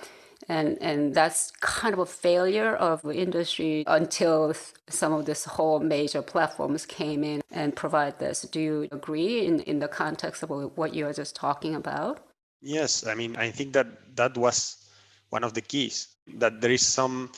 and 0.48 0.76
and 0.80 1.14
that's 1.14 1.50
kind 1.60 1.92
of 1.92 1.98
a 1.98 2.06
failure 2.06 2.74
of 2.76 3.04
industry 3.10 3.84
until 3.86 4.54
some 4.88 5.12
of 5.12 5.26
this 5.26 5.44
whole 5.44 5.80
major 5.80 6.22
platforms 6.22 6.86
came 6.86 7.24
in 7.24 7.40
and 7.50 7.76
provide 7.76 8.18
this 8.18 8.42
do 8.42 8.60
you 8.60 8.88
agree 8.92 9.46
in, 9.46 9.60
in 9.60 9.78
the 9.78 9.88
context 9.88 10.42
of 10.42 10.50
what 10.76 10.94
you 10.94 11.04
were 11.04 11.12
just 11.12 11.36
talking 11.36 11.74
about 11.74 12.20
yes 12.60 13.06
i 13.06 13.14
mean 13.14 13.36
i 13.36 13.50
think 13.50 13.72
that 13.72 13.86
that 14.16 14.36
was 14.36 14.88
one 15.30 15.44
of 15.44 15.54
the 15.54 15.60
keys 15.60 16.08
that 16.36 16.60
there 16.60 16.70
is 16.70 16.84
some 16.84 17.30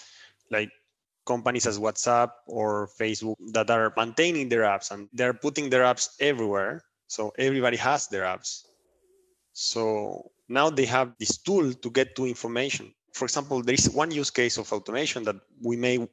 like 0.50 0.70
companies 1.26 1.66
as 1.66 1.78
WhatsApp 1.78 2.30
or 2.46 2.88
Facebook 3.00 3.36
that 3.52 3.70
are 3.70 3.92
maintaining 3.96 4.48
their 4.48 4.62
apps 4.62 4.90
and 4.90 5.08
they're 5.12 5.34
putting 5.34 5.70
their 5.70 5.82
apps 5.82 6.10
everywhere. 6.20 6.82
So 7.08 7.32
everybody 7.38 7.76
has 7.78 8.08
their 8.08 8.24
apps. 8.24 8.64
So 9.52 10.30
now 10.48 10.70
they 10.70 10.84
have 10.86 11.14
this 11.18 11.38
tool 11.38 11.72
to 11.72 11.90
get 11.90 12.16
to 12.16 12.26
information. 12.26 12.92
For 13.12 13.24
example, 13.24 13.62
there 13.62 13.74
is 13.74 13.90
one 13.90 14.10
use 14.10 14.30
case 14.30 14.58
of 14.58 14.72
automation 14.72 15.24
that 15.24 15.36
we 15.62 15.76
may 15.76 16.06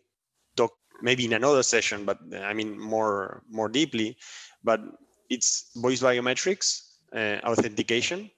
talk 0.55 0.73
maybe 1.01 1.25
in 1.25 1.33
another 1.33 1.63
session, 1.63 2.05
but 2.05 2.19
I 2.35 2.53
mean 2.53 2.79
more 2.79 3.43
more 3.49 3.69
deeply. 3.69 4.17
But 4.63 4.81
it's 5.29 5.71
voice 5.75 6.01
biometrics 6.01 6.97
uh, 7.15 7.39
authentication. 7.43 8.29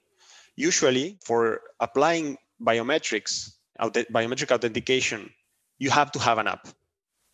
Usually, 0.56 1.18
for 1.24 1.60
applying 1.80 2.38
biometrics, 2.62 3.50
biometric 3.78 4.52
authentication 4.52 5.30
you 5.78 5.90
have 5.90 6.12
to 6.12 6.18
have 6.18 6.38
an 6.38 6.46
app 6.48 6.68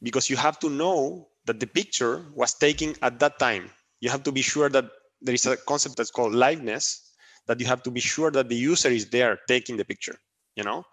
because 0.03 0.31
you 0.31 0.37
have 0.37 0.59
to 0.61 0.71
know 0.71 1.29
that 1.45 1.61
the 1.61 1.67
picture 1.67 2.25
was 2.35 2.55
taken 2.55 2.95
at 3.03 3.19
that 3.21 3.39
time. 3.39 3.71
You 4.01 4.11
have 4.11 4.23
to 4.25 4.33
be 4.33 4.43
sure 4.43 4.69
that 4.69 4.87
there 5.21 5.35
is 5.35 5.47
a 5.47 5.57
concept 5.57 5.97
that's 5.97 6.11
called 6.11 6.33
liveness, 6.33 7.10
that 7.47 7.61
you 7.61 7.67
have 7.67 7.83
to 7.83 7.91
be 7.91 8.01
sure 8.01 8.31
that 8.31 8.49
the 8.49 8.57
user 8.57 8.89
is 8.89 9.09
there 9.11 9.39
taking 9.49 9.77
the 9.77 9.85
picture, 9.85 10.17
you 10.57 10.65
know? 10.65 10.85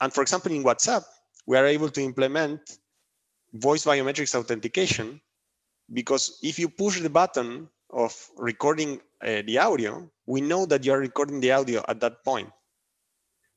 And 0.00 0.12
for 0.12 0.22
example, 0.22 0.52
in 0.52 0.64
WhatsApp, 0.64 1.04
we 1.46 1.56
are 1.56 1.66
able 1.66 1.88
to 1.90 2.00
implement 2.00 2.60
voice 3.52 3.84
biometrics 3.84 4.34
authentication 4.34 5.20
because 5.92 6.38
if 6.42 6.58
you 6.58 6.68
push 6.68 7.00
the 7.00 7.10
button 7.10 7.68
of 7.90 8.14
recording 8.36 9.00
uh, 9.22 9.42
the 9.46 9.58
audio, 9.58 10.08
we 10.26 10.40
know 10.40 10.66
that 10.66 10.84
you 10.84 10.92
are 10.92 10.98
recording 10.98 11.40
the 11.40 11.52
audio 11.52 11.84
at 11.88 12.00
that 12.00 12.24
point. 12.24 12.50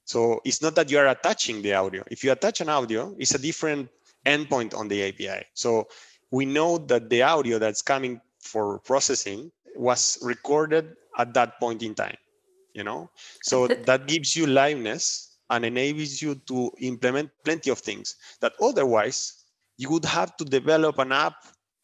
So 0.06 0.42
it's 0.46 0.62
not 0.62 0.76
that 0.76 0.90
you 0.90 1.00
are 1.00 1.08
attaching 1.08 1.62
the 1.62 1.74
audio. 1.74 2.04
If 2.10 2.24
you 2.24 2.32
attach 2.32 2.62
an 2.62 2.70
audio, 2.70 3.16
it's 3.20 3.36
a 3.36 3.40
different 3.40 3.90
endpoint 4.26 4.76
on 4.76 4.88
the 4.88 5.04
API. 5.04 5.46
So 5.54 5.88
we 6.32 6.46
know 6.46 6.78
that 6.78 7.10
the 7.10 7.24
audio 7.24 7.60
that's 7.60 7.82
coming 7.82 8.22
for 8.40 8.80
processing 8.80 9.52
was 9.76 10.18
recorded 10.22 10.96
at 11.18 11.34
that 11.34 11.60
point 11.60 11.84
in 11.84 11.96
time, 11.96 12.16
you 12.78 12.84
know? 12.84 13.10
So 13.42 13.68
that 13.68 14.08
gives 14.08 14.36
you 14.36 14.46
liveness 14.46 15.28
and 15.50 15.66
enables 15.66 16.22
you 16.22 16.36
to 16.48 16.72
implement 16.80 17.32
plenty 17.44 17.70
of 17.70 17.80
things 17.80 18.16
that 18.42 18.54
otherwise 18.62 19.46
you 19.78 19.90
would 19.90 20.06
have 20.06 20.36
to 20.38 20.46
develop 20.46 21.00
an 21.00 21.12
app 21.12 21.36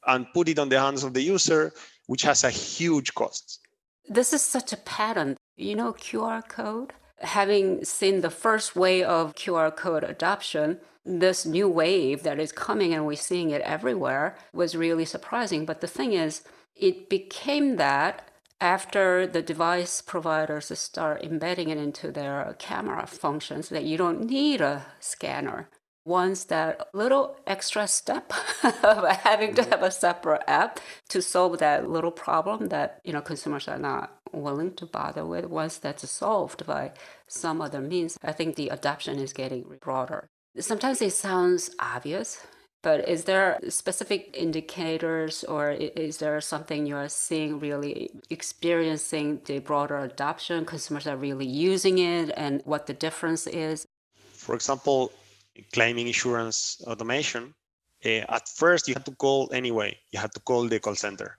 and 0.07 0.27
put 0.33 0.49
it 0.49 0.59
on 0.59 0.69
the 0.69 0.79
hands 0.79 1.03
of 1.03 1.13
the 1.13 1.21
user, 1.21 1.71
which 2.07 2.21
has 2.23 2.43
a 2.43 2.49
huge 2.49 3.13
cost. 3.13 3.59
This 4.07 4.33
is 4.33 4.41
such 4.41 4.73
a 4.73 4.77
pattern. 4.77 5.37
You 5.55 5.75
know, 5.75 5.93
QR 5.93 6.47
code? 6.47 6.93
having 7.23 7.83
seen 7.85 8.21
the 8.21 8.29
first 8.29 8.75
wave 8.75 9.05
of 9.05 9.35
QR 9.35 9.75
code 9.75 10.03
adoption, 10.03 10.79
this 11.05 11.45
new 11.45 11.67
wave 11.67 12.23
that 12.23 12.39
is 12.39 12.51
coming 12.51 12.93
and 12.93 13.05
we're 13.05 13.15
seeing 13.15 13.49
it 13.49 13.61
everywhere 13.61 14.35
was 14.53 14.75
really 14.75 15.05
surprising. 15.05 15.65
But 15.65 15.81
the 15.81 15.87
thing 15.87 16.13
is, 16.13 16.43
it 16.75 17.09
became 17.09 17.77
that 17.77 18.29
after 18.63 19.27
the 19.27 19.41
device 19.41 20.01
providers 20.01 20.71
start 20.79 21.21
embedding 21.21 21.67
it 21.67 21.77
into 21.77 22.09
their 22.13 22.55
camera 22.57 23.05
functions 23.05 23.67
that 23.67 23.83
you 23.83 23.97
don't 23.97 24.23
need 24.23 24.61
a 24.61 24.85
scanner. 25.01 25.69
Once 26.05 26.45
that 26.45 26.87
little 26.93 27.35
extra 27.45 27.85
step 27.85 28.31
of 28.83 29.05
having 29.17 29.53
to 29.53 29.63
have 29.63 29.83
a 29.83 29.91
separate 29.91 30.43
app 30.47 30.79
to 31.09 31.21
solve 31.21 31.59
that 31.59 31.89
little 31.89 32.11
problem 32.11 32.69
that 32.69 33.01
you 33.03 33.11
know 33.11 33.21
consumers 33.21 33.67
are 33.67 33.77
not 33.77 34.17
willing 34.31 34.73
to 34.73 34.85
bother 34.85 35.25
with 35.25 35.45
once 35.45 35.77
that's 35.77 36.09
solved 36.09 36.65
by 36.65 36.91
some 37.27 37.61
other 37.61 37.79
means 37.79 38.17
i 38.23 38.31
think 38.31 38.55
the 38.55 38.69
adoption 38.69 39.19
is 39.19 39.33
getting 39.33 39.63
broader. 39.81 40.27
Sometimes 40.59 41.01
it 41.01 41.13
sounds 41.13 41.71
obvious 41.79 42.45
but 42.83 43.09
is 43.09 43.23
there 43.23 43.59
specific 43.69 44.35
indicators 44.37 45.43
or 45.45 45.71
is 45.71 46.17
there 46.17 46.39
something 46.39 46.85
you're 46.85 47.09
seeing 47.09 47.59
really 47.59 48.11
experiencing 48.29 49.41
the 49.45 49.57
broader 49.59 49.97
adoption 49.97 50.65
consumers 50.65 51.07
are 51.07 51.17
really 51.17 51.47
using 51.47 51.97
it 51.97 52.31
and 52.37 52.61
what 52.65 52.85
the 52.85 52.93
difference 52.93 53.47
is 53.47 53.87
for 54.33 54.53
example 54.53 55.11
claiming 55.71 56.07
insurance 56.07 56.81
automation, 56.87 57.53
uh, 58.05 58.25
at 58.29 58.47
first 58.49 58.87
you 58.87 58.93
had 58.93 59.05
to 59.05 59.15
call 59.15 59.49
anyway. 59.53 59.97
You 60.11 60.19
had 60.19 60.33
to 60.33 60.39
call 60.39 60.67
the 60.67 60.79
call 60.79 60.95
center. 60.95 61.37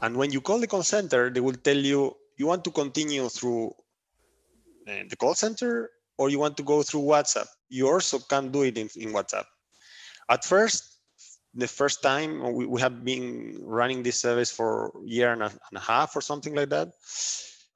And 0.00 0.16
when 0.16 0.32
you 0.32 0.40
call 0.40 0.58
the 0.58 0.66
call 0.66 0.82
center, 0.82 1.30
they 1.30 1.40
will 1.40 1.54
tell 1.54 1.76
you 1.76 2.16
you 2.36 2.46
want 2.46 2.64
to 2.64 2.70
continue 2.70 3.28
through 3.28 3.74
uh, 4.88 5.04
the 5.08 5.16
call 5.16 5.34
center 5.34 5.90
or 6.18 6.30
you 6.30 6.38
want 6.38 6.56
to 6.56 6.62
go 6.62 6.82
through 6.82 7.02
WhatsApp. 7.02 7.46
You 7.68 7.88
also 7.88 8.18
can 8.18 8.50
do 8.50 8.62
it 8.62 8.78
in, 8.78 8.88
in 8.96 9.12
WhatsApp. 9.12 9.44
At 10.28 10.44
first, 10.44 10.94
the 11.54 11.68
first 11.68 12.02
time 12.02 12.54
we, 12.54 12.66
we 12.66 12.80
have 12.80 13.04
been 13.04 13.58
running 13.62 14.02
this 14.02 14.18
service 14.20 14.50
for 14.50 14.88
a 14.88 15.06
year 15.06 15.32
and 15.32 15.42
a, 15.42 15.46
and 15.46 15.76
a 15.76 15.80
half 15.80 16.16
or 16.16 16.20
something 16.20 16.54
like 16.54 16.70
that. 16.70 16.92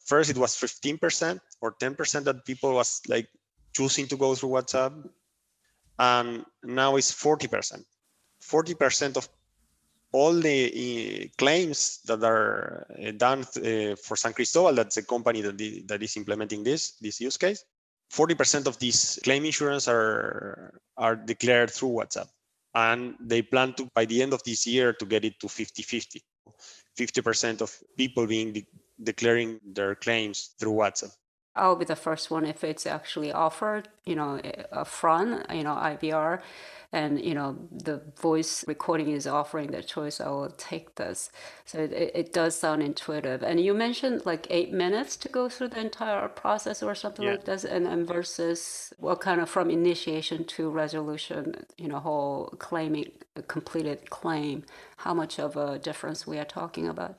First, 0.04 0.30
it 0.30 0.38
was 0.38 0.54
15% 0.56 1.38
or 1.60 1.74
10% 1.74 2.24
that 2.24 2.44
people 2.44 2.74
was 2.74 3.00
like 3.08 3.28
choosing 3.76 4.06
to 4.08 4.16
go 4.16 4.34
through 4.34 4.50
WhatsApp 4.50 5.08
and 5.98 6.44
now 6.64 6.96
it's 6.96 7.12
40%. 7.12 7.84
40% 8.42 9.16
of 9.16 9.28
all 10.12 10.32
the 10.32 10.72
uh, 10.72 11.28
claims 11.36 12.00
that 12.06 12.24
are 12.24 12.86
uh, 13.06 13.10
done 13.12 13.40
uh, 13.40 13.94
for 13.96 14.16
San 14.16 14.32
Cristobal, 14.32 14.72
that's 14.72 14.96
a 14.96 15.02
company 15.02 15.42
that, 15.42 15.58
that 15.86 16.02
is 16.02 16.16
implementing 16.16 16.64
this, 16.64 16.92
this 16.92 17.20
use 17.20 17.36
case, 17.36 17.64
40% 18.10 18.66
of 18.66 18.78
these 18.78 19.18
claim 19.22 19.44
insurance 19.44 19.86
are, 19.86 20.80
are 20.96 21.14
declared 21.14 21.70
through 21.70 21.90
WhatsApp. 21.90 22.28
And 22.75 23.14
they 23.20 23.42
plan 23.42 23.75
to, 23.75 23.88
by 23.94 24.04
the 24.04 24.22
end 24.22 24.32
of 24.32 24.42
this 24.44 24.66
year, 24.66 24.92
to 24.92 25.06
get 25.06 25.25
it 25.25 25.40
to 25.40 25.48
50 25.48 25.82
50. 25.82 26.22
50% 26.98 27.60
of 27.62 27.76
people 27.96 28.26
being 28.26 28.52
de- 28.52 28.66
declaring 29.02 29.60
their 29.64 29.94
claims 29.94 30.54
through 30.58 30.72
WhatsApp. 30.72 31.12
I'll 31.58 31.76
be 31.76 31.84
the 31.84 31.96
first 31.96 32.30
one 32.30 32.46
if 32.46 32.64
it's 32.64 32.86
actually 32.86 33.32
offered, 33.32 33.88
you 34.04 34.14
know, 34.14 34.40
eh, 34.42 34.62
a 34.72 34.84
front, 34.84 35.50
you 35.50 35.64
know, 35.64 35.74
IVR, 35.74 36.40
and 36.90 37.22
you 37.22 37.34
know 37.34 37.56
the 37.70 38.00
voice 38.20 38.64
recording 38.66 39.10
is 39.10 39.26
offering 39.26 39.70
the 39.72 39.82
choice. 39.82 40.20
I 40.20 40.28
will 40.28 40.50
take 40.56 40.94
this. 40.94 41.30
So 41.66 41.78
it, 41.80 41.92
it 41.92 42.32
does 42.32 42.58
sound 42.58 42.82
intuitive. 42.82 43.42
And 43.42 43.60
you 43.60 43.74
mentioned 43.74 44.24
like 44.24 44.46
eight 44.48 44.72
minutes 44.72 45.16
to 45.18 45.28
go 45.28 45.48
through 45.48 45.68
the 45.68 45.80
entire 45.80 46.28
process 46.28 46.82
or 46.82 46.94
something 46.94 47.24
yeah. 47.24 47.32
like 47.32 47.44
this, 47.44 47.64
and, 47.64 47.86
and 47.86 48.06
versus 48.06 48.92
what 48.98 49.20
kind 49.20 49.40
of 49.40 49.50
from 49.50 49.70
initiation 49.70 50.44
to 50.44 50.70
resolution, 50.70 51.66
you 51.76 51.88
know, 51.88 51.98
whole 51.98 52.54
claiming 52.58 53.12
completed 53.48 54.08
claim. 54.10 54.64
How 54.98 55.14
much 55.14 55.38
of 55.38 55.56
a 55.56 55.78
difference 55.78 56.26
we 56.26 56.38
are 56.38 56.44
talking 56.44 56.88
about? 56.88 57.18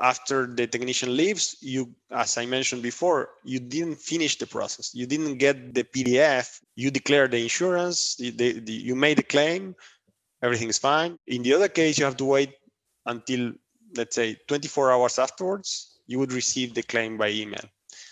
After 0.00 0.46
the 0.46 0.66
technician 0.66 1.16
leaves 1.16 1.56
you 1.60 1.90
as 2.10 2.36
i 2.36 2.44
mentioned 2.44 2.82
before 2.82 3.30
you 3.44 3.58
didn't 3.58 3.96
finish 3.96 4.36
the 4.36 4.46
process. 4.46 4.94
You 4.94 5.06
didn't 5.06 5.38
get 5.38 5.74
the 5.74 5.84
pdf 5.84 6.60
you 6.74 6.90
declare 6.90 7.26
the 7.26 7.42
insurance. 7.42 8.16
The, 8.16 8.30
the, 8.30 8.72
you 8.72 8.94
made 8.94 9.18
the 9.18 9.22
claim. 9.22 9.74
Everything 10.42 10.68
is 10.68 10.78
fine. 10.78 11.18
In 11.26 11.42
the 11.42 11.54
other 11.54 11.68
case 11.68 11.98
you 11.98 12.04
have 12.04 12.18
to 12.18 12.24
wait 12.24 12.52
until 13.06 13.52
let's 13.96 14.14
say 14.14 14.36
24 14.48 14.92
hours 14.92 15.18
afterwards 15.18 15.98
you 16.06 16.18
would 16.18 16.32
receive 16.32 16.74
the 16.74 16.82
claim 16.82 17.16
by 17.16 17.30
email. 17.30 17.64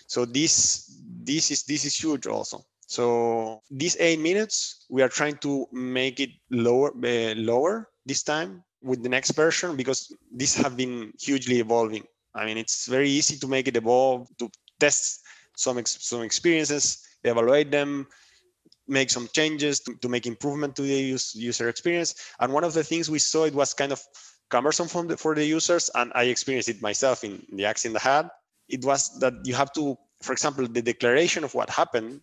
So 0.07 0.25
this 0.25 0.99
this 1.23 1.51
is 1.51 1.63
this 1.63 1.85
is 1.85 1.95
huge 1.95 2.27
also. 2.27 2.65
So 2.87 3.61
these 3.69 3.95
eight 3.99 4.19
minutes 4.19 4.85
we 4.89 5.01
are 5.01 5.09
trying 5.09 5.37
to 5.37 5.67
make 5.71 6.19
it 6.19 6.31
lower 6.49 6.89
uh, 6.89 7.35
lower 7.35 7.89
this 8.05 8.23
time 8.23 8.63
with 8.85 9.01
the 9.01 9.09
next 9.09 9.31
version 9.31 9.75
because 9.75 10.15
these 10.31 10.55
have 10.55 10.77
been 10.77 11.11
hugely 11.19 11.59
evolving. 11.59 12.03
I 12.35 12.45
mean, 12.45 12.57
it's 12.57 12.87
very 12.87 13.09
easy 13.09 13.37
to 13.37 13.47
make 13.47 13.67
it 13.67 13.75
evolve, 13.75 14.29
to 14.37 14.49
test 14.79 15.21
some 15.57 15.77
ex- 15.77 16.05
some 16.05 16.21
experiences, 16.21 17.01
evaluate 17.23 17.71
them, 17.71 18.07
make 18.87 19.09
some 19.09 19.27
changes 19.33 19.79
to, 19.81 19.95
to 20.01 20.07
make 20.07 20.27
improvement 20.27 20.75
to 20.75 20.83
the 20.83 20.93
use, 21.15 21.33
user 21.33 21.67
experience. 21.67 22.13
And 22.39 22.53
one 22.53 22.63
of 22.63 22.73
the 22.73 22.83
things 22.83 23.09
we 23.09 23.19
saw 23.19 23.45
it 23.45 23.55
was 23.55 23.73
kind 23.73 23.91
of 23.91 24.01
cumbersome 24.49 24.87
for 24.87 25.03
the, 25.03 25.17
for 25.17 25.33
the 25.33 25.43
users, 25.43 25.89
and 25.95 26.11
I 26.13 26.25
experienced 26.25 26.69
it 26.69 26.81
myself 26.81 27.23
in, 27.23 27.43
in 27.49 27.57
the 27.57 27.65
accident 27.65 28.05
I 28.05 28.09
had. 28.15 28.29
It 28.69 28.85
was 28.85 29.17
that 29.19 29.33
you 29.43 29.55
have 29.55 29.71
to, 29.73 29.97
for 30.21 30.33
example, 30.33 30.67
the 30.67 30.81
declaration 30.81 31.43
of 31.43 31.55
what 31.55 31.69
happened 31.69 32.21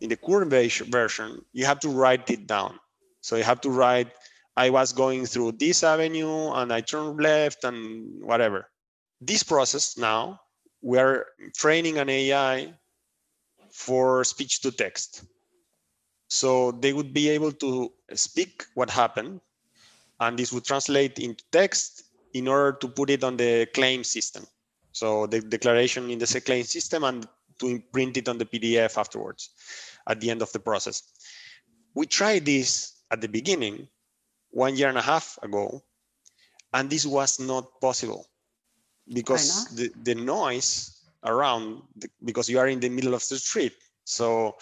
in 0.00 0.08
the 0.10 0.16
current 0.16 0.50
version, 0.50 1.44
you 1.52 1.64
have 1.64 1.80
to 1.80 1.88
write 1.88 2.28
it 2.28 2.46
down. 2.46 2.78
So 3.20 3.36
you 3.36 3.44
have 3.44 3.60
to 3.62 3.70
write 3.70 4.08
I 4.56 4.70
was 4.70 4.92
going 4.92 5.26
through 5.26 5.52
this 5.52 5.82
avenue 5.82 6.52
and 6.52 6.72
I 6.72 6.80
turned 6.82 7.20
left 7.20 7.64
and 7.64 8.22
whatever. 8.22 8.68
This 9.20 9.42
process 9.42 9.96
now, 9.96 10.40
we 10.82 10.98
are 10.98 11.26
training 11.56 11.98
an 11.98 12.08
AI 12.08 12.74
for 13.70 14.24
speech 14.24 14.60
to 14.60 14.70
text. 14.70 15.24
So 16.28 16.72
they 16.72 16.92
would 16.92 17.12
be 17.12 17.28
able 17.28 17.52
to 17.52 17.92
speak 18.14 18.64
what 18.74 18.90
happened, 18.90 19.40
and 20.20 20.38
this 20.38 20.52
would 20.52 20.64
translate 20.64 21.18
into 21.18 21.44
text 21.52 22.04
in 22.34 22.48
order 22.48 22.72
to 22.78 22.88
put 22.88 23.10
it 23.10 23.22
on 23.22 23.36
the 23.36 23.66
claim 23.74 24.02
system. 24.02 24.46
So 24.92 25.26
the 25.26 25.40
declaration 25.40 26.10
in 26.10 26.18
the 26.18 26.42
claim 26.44 26.64
system 26.64 27.04
and 27.04 27.26
to 27.60 27.80
print 27.92 28.16
it 28.16 28.28
on 28.28 28.38
the 28.38 28.44
PDF 28.44 28.98
afterwards 28.98 29.50
at 30.06 30.20
the 30.20 30.30
end 30.30 30.42
of 30.42 30.52
the 30.52 30.58
process. 30.58 31.02
We 31.94 32.06
tried 32.06 32.44
this 32.44 32.94
at 33.10 33.20
the 33.20 33.28
beginning, 33.28 33.88
one 34.52 34.76
year 34.76 34.88
and 34.88 34.98
a 34.98 35.02
half 35.02 35.38
ago, 35.42 35.82
and 36.72 36.88
this 36.88 37.04
was 37.04 37.40
not 37.40 37.80
possible 37.80 38.26
because 39.12 39.66
the, 39.74 39.90
the 40.02 40.14
noise 40.14 41.02
around 41.24 41.82
the, 41.96 42.08
because 42.24 42.48
you 42.48 42.58
are 42.58 42.68
in 42.68 42.80
the 42.80 42.88
middle 42.88 43.14
of 43.14 43.26
the 43.28 43.38
street. 43.38 43.74
So 44.04 44.56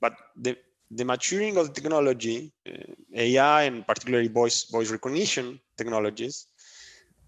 but 0.00 0.14
the 0.36 0.56
the 0.90 1.04
maturing 1.04 1.56
of 1.56 1.68
the 1.68 1.80
technology 1.80 2.52
uh, 2.68 2.94
ai 3.14 3.62
and 3.62 3.86
particularly 3.86 4.28
voice 4.28 4.64
voice 4.70 4.90
recognition 4.90 5.58
technologies 5.76 6.46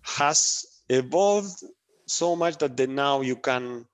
has 0.02 0.64
evolved 0.88 1.64
so 2.06 2.36
much 2.36 2.56
that 2.58 2.76
then 2.76 2.94
now 2.94 3.20
you 3.20 3.36
can 3.36 3.84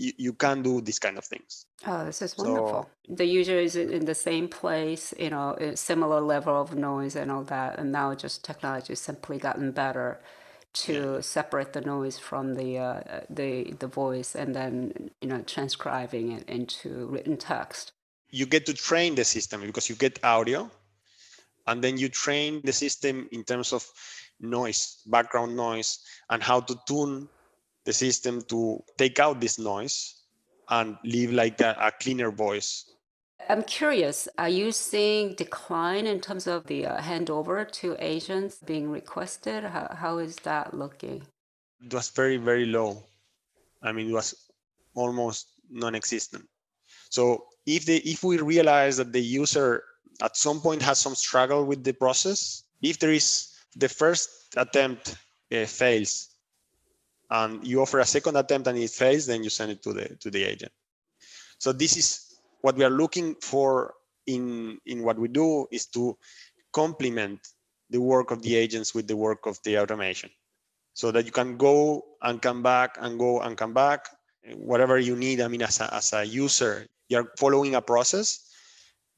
you, 0.00 0.12
you 0.16 0.32
can 0.32 0.62
do 0.62 0.80
these 0.80 0.98
kind 0.98 1.18
of 1.18 1.24
things. 1.24 1.66
Oh 1.86 2.04
this 2.04 2.22
is 2.22 2.36
wonderful. 2.36 2.88
So, 3.06 3.14
the 3.14 3.26
user 3.26 3.58
is 3.58 3.76
in 3.76 4.04
the 4.06 4.14
same 4.14 4.48
place 4.48 5.14
you 5.18 5.30
know 5.30 5.56
similar 5.74 6.20
level 6.20 6.60
of 6.60 6.74
noise 6.74 7.16
and 7.16 7.30
all 7.30 7.44
that 7.44 7.78
and 7.78 7.92
now 7.92 8.14
just 8.14 8.44
technology 8.44 8.92
has 8.92 9.00
simply 9.00 9.38
gotten 9.38 9.72
better 9.72 10.20
to 10.72 11.14
yeah. 11.14 11.20
separate 11.20 11.72
the 11.72 11.80
noise 11.80 12.18
from 12.18 12.54
the 12.54 12.78
uh, 12.78 13.20
the 13.28 13.72
the 13.78 13.86
voice 13.86 14.34
and 14.34 14.54
then 14.54 15.10
you 15.20 15.28
know 15.28 15.42
transcribing 15.42 16.32
it 16.32 16.48
into 16.48 17.06
written 17.06 17.36
text. 17.36 17.92
You 18.30 18.46
get 18.46 18.66
to 18.66 18.74
train 18.74 19.16
the 19.16 19.24
system 19.24 19.60
because 19.62 19.88
you 19.90 19.96
get 19.96 20.24
audio 20.24 20.70
and 21.66 21.82
then 21.82 21.98
you 21.98 22.08
train 22.08 22.60
the 22.64 22.72
system 22.72 23.28
in 23.32 23.42
terms 23.44 23.72
of 23.72 23.84
noise 24.40 25.02
background 25.06 25.56
noise 25.56 25.98
and 26.30 26.42
how 26.42 26.60
to 26.60 26.74
tune 26.86 27.28
the 27.84 27.92
system 27.92 28.42
to 28.42 28.82
take 28.98 29.18
out 29.18 29.40
this 29.40 29.58
noise 29.58 30.22
and 30.68 30.96
leave 31.04 31.32
like 31.32 31.60
a, 31.60 31.76
a 31.80 31.90
cleaner 31.90 32.30
voice 32.30 32.90
I'm 33.48 33.62
curious, 33.64 34.28
are 34.38 34.48
you 34.48 34.70
seeing 34.70 35.34
decline 35.34 36.06
in 36.06 36.20
terms 36.20 36.46
of 36.46 36.66
the 36.66 36.86
uh, 36.86 37.00
handover 37.00 37.68
to 37.72 37.96
agents 37.98 38.58
being 38.64 38.90
requested? 38.90 39.64
How, 39.64 39.92
how 39.92 40.18
is 40.18 40.36
that 40.44 40.74
looking? 40.74 41.26
It 41.84 41.92
was 41.92 42.10
very, 42.10 42.36
very 42.36 42.66
low. 42.66 43.02
I 43.82 43.92
mean, 43.92 44.10
it 44.10 44.12
was 44.12 44.34
almost 44.94 45.48
non-existent. 45.70 46.46
So 47.08 47.46
if 47.66 47.86
they, 47.86 47.96
if 47.96 48.22
we 48.22 48.38
realize 48.38 48.98
that 48.98 49.12
the 49.12 49.20
user 49.20 49.82
at 50.22 50.36
some 50.36 50.60
point 50.60 50.82
has 50.82 50.98
some 50.98 51.14
struggle 51.14 51.64
with 51.64 51.82
the 51.82 51.92
process, 51.92 52.64
if 52.82 52.98
there 52.98 53.12
is 53.12 53.48
the 53.74 53.88
first 53.88 54.54
attempt 54.56 55.16
uh, 55.52 55.64
fails, 55.64 56.28
and 57.30 57.64
you 57.66 57.80
offer 57.80 58.00
a 58.00 58.04
second 58.04 58.36
attempt 58.36 58.66
and 58.66 58.78
it 58.78 58.90
fails, 58.90 59.26
then 59.26 59.44
you 59.44 59.50
send 59.50 59.70
it 59.70 59.82
to 59.82 59.92
the 59.92 60.16
to 60.20 60.30
the 60.30 60.44
agent. 60.44 60.72
So 61.58 61.72
this 61.72 61.96
is 61.96 62.40
what 62.60 62.76
we 62.76 62.84
are 62.84 62.90
looking 62.90 63.36
for 63.36 63.94
in 64.26 64.78
in 64.86 65.02
what 65.02 65.18
we 65.18 65.28
do 65.28 65.66
is 65.70 65.86
to 65.86 66.16
complement 66.72 67.40
the 67.90 68.00
work 68.00 68.30
of 68.30 68.42
the 68.42 68.54
agents 68.56 68.94
with 68.94 69.06
the 69.06 69.16
work 69.16 69.46
of 69.46 69.58
the 69.64 69.78
automation. 69.78 70.30
So 70.94 71.10
that 71.12 71.24
you 71.24 71.32
can 71.32 71.56
go 71.56 72.04
and 72.22 72.42
come 72.42 72.62
back 72.62 72.98
and 73.00 73.18
go 73.18 73.40
and 73.40 73.56
come 73.56 73.72
back 73.72 74.08
whatever 74.56 74.98
you 74.98 75.14
need 75.16 75.38
i 75.42 75.46
mean 75.46 75.60
as 75.60 75.80
a, 75.80 75.94
as 75.94 76.14
a 76.14 76.24
user 76.24 76.86
you're 77.08 77.30
following 77.36 77.74
a 77.74 77.82
process. 77.82 78.46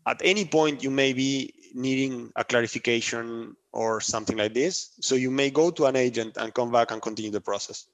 At 0.07 0.21
any 0.25 0.45
point 0.45 0.83
you 0.83 0.91
may 0.91 1.13
be 1.13 1.55
needing 1.75 2.33
a 2.37 2.45
clarification 2.45 3.57
or 3.73 4.01
something 4.01 4.37
like 4.37 4.53
this. 4.53 4.91
So 5.01 5.15
you 5.15 5.31
may 5.31 5.51
go 5.51 5.71
to 5.71 5.87
an 5.87 5.97
agent 5.97 6.37
and 6.37 6.53
come 6.53 6.73
back 6.73 6.91
and 6.91 7.01
continue 7.01 7.31
the 7.31 7.41
process 7.41 7.87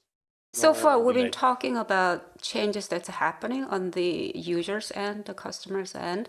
so 0.51 0.73
far, 0.73 0.99
we've 0.99 1.15
been 1.15 1.31
talking 1.31 1.77
about 1.77 2.41
changes 2.41 2.87
that's 2.87 3.07
happening 3.07 3.65
on 3.65 3.91
the 3.91 4.31
users 4.33 4.91
end, 4.95 5.25
the 5.25 5.35
customers 5.35 5.93
end, 5.93 6.27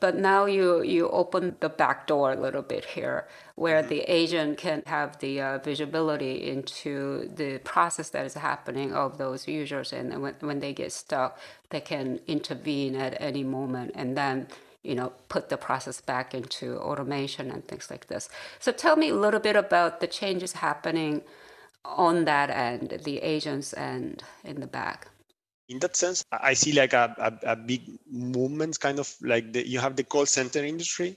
but 0.00 0.16
now 0.16 0.46
you 0.46 0.82
you 0.82 1.08
open 1.10 1.56
the 1.60 1.68
back 1.68 2.08
door 2.08 2.32
a 2.32 2.40
little 2.40 2.62
bit 2.62 2.84
here, 2.84 3.28
where 3.54 3.80
mm-hmm. 3.80 3.88
the 3.88 4.00
agent 4.00 4.58
can 4.58 4.82
have 4.86 5.18
the 5.20 5.40
uh, 5.40 5.58
visibility 5.58 6.48
into 6.50 7.28
the 7.36 7.58
process 7.58 8.10
that 8.10 8.26
is 8.26 8.34
happening 8.34 8.92
of 8.92 9.18
those 9.18 9.46
users, 9.46 9.92
and 9.92 10.20
when 10.20 10.34
when 10.40 10.58
they 10.58 10.72
get 10.72 10.92
stuck, 10.92 11.38
they 11.70 11.80
can 11.80 12.18
intervene 12.26 12.96
at 12.96 13.14
any 13.20 13.44
moment, 13.44 13.92
and 13.94 14.16
then 14.16 14.48
you 14.82 14.96
know 14.96 15.12
put 15.28 15.50
the 15.50 15.56
process 15.56 16.00
back 16.00 16.34
into 16.34 16.78
automation 16.78 17.48
and 17.50 17.68
things 17.68 17.90
like 17.90 18.08
this. 18.08 18.28
So 18.58 18.72
tell 18.72 18.96
me 18.96 19.10
a 19.10 19.14
little 19.14 19.40
bit 19.40 19.54
about 19.54 20.00
the 20.00 20.08
changes 20.08 20.54
happening 20.54 21.22
on 21.84 22.24
that 22.24 22.50
end, 22.50 23.00
the 23.04 23.18
agents 23.18 23.74
end 23.74 24.22
in 24.44 24.60
the 24.60 24.66
back. 24.66 25.08
In 25.68 25.78
that 25.78 25.96
sense, 25.96 26.24
I 26.30 26.54
see 26.54 26.72
like 26.72 26.92
a, 26.92 27.14
a, 27.18 27.52
a 27.52 27.56
big 27.56 27.82
movement, 28.10 28.78
kind 28.78 28.98
of 28.98 29.14
like 29.22 29.52
the, 29.52 29.66
you 29.66 29.78
have 29.78 29.96
the 29.96 30.04
call 30.04 30.26
center 30.26 30.64
industry 30.64 31.16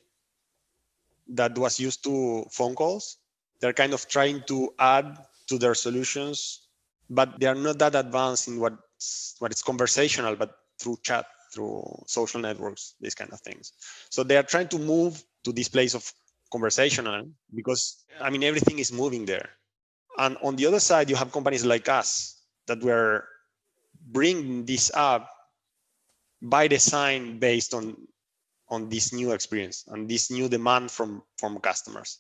that 1.28 1.58
was 1.58 1.80
used 1.80 2.04
to 2.04 2.46
phone 2.52 2.76
calls. 2.76 3.18
They're 3.60 3.74
kind 3.74 3.94
of 3.94 4.08
trying 4.08 4.44
to 4.48 4.74
add 4.80 5.18
to 5.48 5.58
their 5.58 5.76
solutions, 5.76 6.68
but 7.10 7.40
they 7.40 7.48
are 7.48 7.56
not 7.56 7.80
that 7.80 7.96
advanced 7.96 8.48
in 8.48 8.60
what's 8.60 9.36
what 9.40 9.52
is 9.52 9.62
conversational, 9.62 10.36
but 10.36 10.56
through 10.80 10.98
chat, 11.04 11.26
through 11.54 12.04
social 12.08 12.40
networks, 12.40 12.96
these 13.02 13.16
kind 13.16 13.32
of 13.34 13.42
things. 13.42 13.74
So 14.10 14.24
they 14.24 14.38
are 14.38 14.44
trying 14.44 14.68
to 14.70 14.80
move 14.80 15.24
to 15.44 15.52
this 15.52 15.68
place 15.68 15.96
of 15.96 16.12
conversational 16.52 17.28
because 17.54 18.06
I 18.22 18.30
mean 18.30 18.44
everything 18.44 18.80
is 18.80 18.92
moving 18.92 19.26
there. 19.26 19.50
And 20.18 20.38
on 20.44 20.56
the 20.56 20.66
other 20.66 20.80
side, 20.80 21.10
you 21.10 21.16
have 21.16 21.32
companies 21.32 21.66
like 21.66 21.90
us 21.90 22.42
that 22.68 22.82
were 22.82 23.28
bringing 24.08 24.66
this 24.66 24.92
up 24.94 25.30
by 26.42 26.68
design 26.68 27.40
based 27.40 27.74
on 27.74 27.96
on 28.70 28.90
this 28.90 29.14
new 29.14 29.32
experience 29.32 29.86
and 29.88 30.10
this 30.10 30.32
new 30.32 30.50
demand 30.50 30.90
from 30.92 31.22
from 31.38 31.60
customers. 31.60 32.20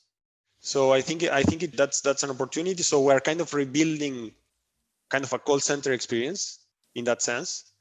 So 0.60 0.93
I 0.93 1.01
think 1.01 1.23
I 1.23 1.43
think 1.43 1.63
it, 1.63 1.77
that's 1.77 2.01
that's 2.01 2.23
an 2.23 2.29
opportunity. 2.29 2.84
So 2.84 3.01
we're 3.01 3.19
kind 3.19 3.41
of 3.41 3.53
rebuilding 3.53 4.31
kind 5.10 5.23
of 5.23 5.34
a 5.34 5.39
call 5.39 5.60
center 5.60 5.93
experience 5.93 6.65
in 6.95 7.05
that 7.05 7.21
sense, 7.21 7.71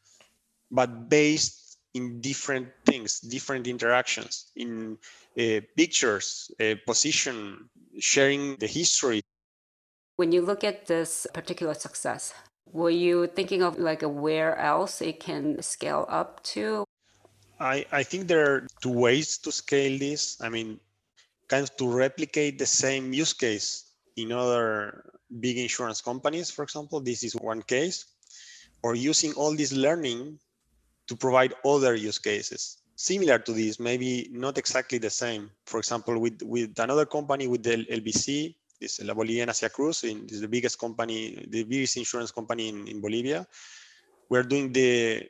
but 0.71 1.09
based 1.09 1.79
in 1.95 2.21
different 2.21 2.69
things, 2.85 3.21
different 3.21 3.67
interactions, 3.67 4.51
in 4.57 4.99
uh, 5.39 5.61
pictures, 5.77 6.51
uh, 6.61 6.75
position, 6.87 7.71
sharing 8.01 8.57
the 8.57 8.67
history, 8.67 9.23
when 10.17 10.33
you 10.33 10.43
look 10.43 10.65
at 10.65 10.87
this 10.87 11.27
particular 11.35 11.75
success, 11.75 12.35
were 12.73 12.91
you 12.91 13.27
thinking 13.27 13.63
of 13.63 13.79
like 13.79 14.03
where 14.03 14.57
else 14.59 15.01
it 15.01 15.21
can 15.21 15.61
scale 15.63 16.07
up 16.09 16.43
to? 16.55 16.85
I, 17.61 17.87
I 17.93 18.03
think 18.03 18.27
there 18.27 18.45
are 18.51 18.67
two 18.81 18.91
ways 18.91 19.39
to 19.39 19.53
scale 19.53 19.99
this. 19.99 20.41
I 20.41 20.49
mean, 20.49 20.81
kind 21.49 21.63
of 21.63 21.77
to 21.77 21.89
replicate 21.89 22.59
the 22.59 22.67
same 22.67 23.13
use 23.13 23.33
case 23.33 23.93
in 24.17 24.33
other 24.33 25.05
big 25.41 25.59
insurance 25.59 26.01
companies, 26.01 26.51
for 26.51 26.63
example. 26.63 27.01
This 27.01 27.23
is 27.23 27.35
one 27.35 27.63
case. 27.63 28.07
Or 28.83 28.95
using 28.95 29.33
all 29.35 29.55
this 29.55 29.73
learning 29.73 30.39
to 31.07 31.17
provide 31.17 31.55
other 31.65 31.95
use 31.95 32.19
cases 32.19 32.79
similar 32.97 33.39
to 33.39 33.53
this, 33.53 33.81
maybe 33.81 34.29
not 34.31 34.59
exactly 34.59 34.99
the 34.99 35.11
same. 35.11 35.51
For 35.67 35.79
example, 35.79 36.19
with, 36.19 36.43
with 36.43 36.79
another 36.79 37.07
company 37.07 37.47
with 37.47 37.63
the 37.63 37.85
LBC, 37.91 38.55
is 38.81 39.01
La 39.03 39.15
Boliviana 39.15 39.53
Cruz, 39.73 40.05
in, 40.05 40.27
is 40.29 40.41
the 40.41 40.49
biggest 40.49 40.79
company, 40.79 41.47
the 41.49 41.65
biggest 41.65 41.97
insurance 41.97 42.31
company 42.31 42.69
in, 42.69 42.87
in 42.89 43.01
Bolivia. 43.01 43.47
We're 44.29 44.43
doing 44.43 44.73
the 44.73 45.29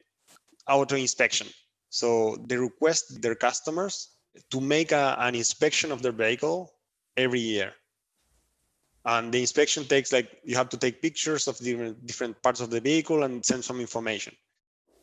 auto 0.69 0.97
inspection. 0.97 1.47
So 1.91 2.37
they 2.47 2.57
request 2.57 3.21
their 3.23 3.35
customers 3.35 4.09
to 4.51 4.61
make 4.61 4.93
a, 4.93 5.17
an 5.19 5.35
inspection 5.35 5.93
of 5.93 6.03
their 6.03 6.13
vehicle 6.13 6.73
every 7.17 7.41
year. 7.41 7.73
And 9.07 9.33
the 9.33 9.41
inspection 9.41 9.85
takes 9.85 10.13
like 10.13 10.31
you 10.45 10.57
have 10.57 10.71
to 10.71 10.79
take 10.79 11.03
pictures 11.03 11.47
of 11.47 11.59
different 11.59 12.07
different 12.07 12.43
parts 12.43 12.61
of 12.61 12.71
the 12.71 12.81
vehicle 12.81 13.23
and 13.23 13.45
send 13.45 13.63
some 13.63 13.79
information. 13.79 14.35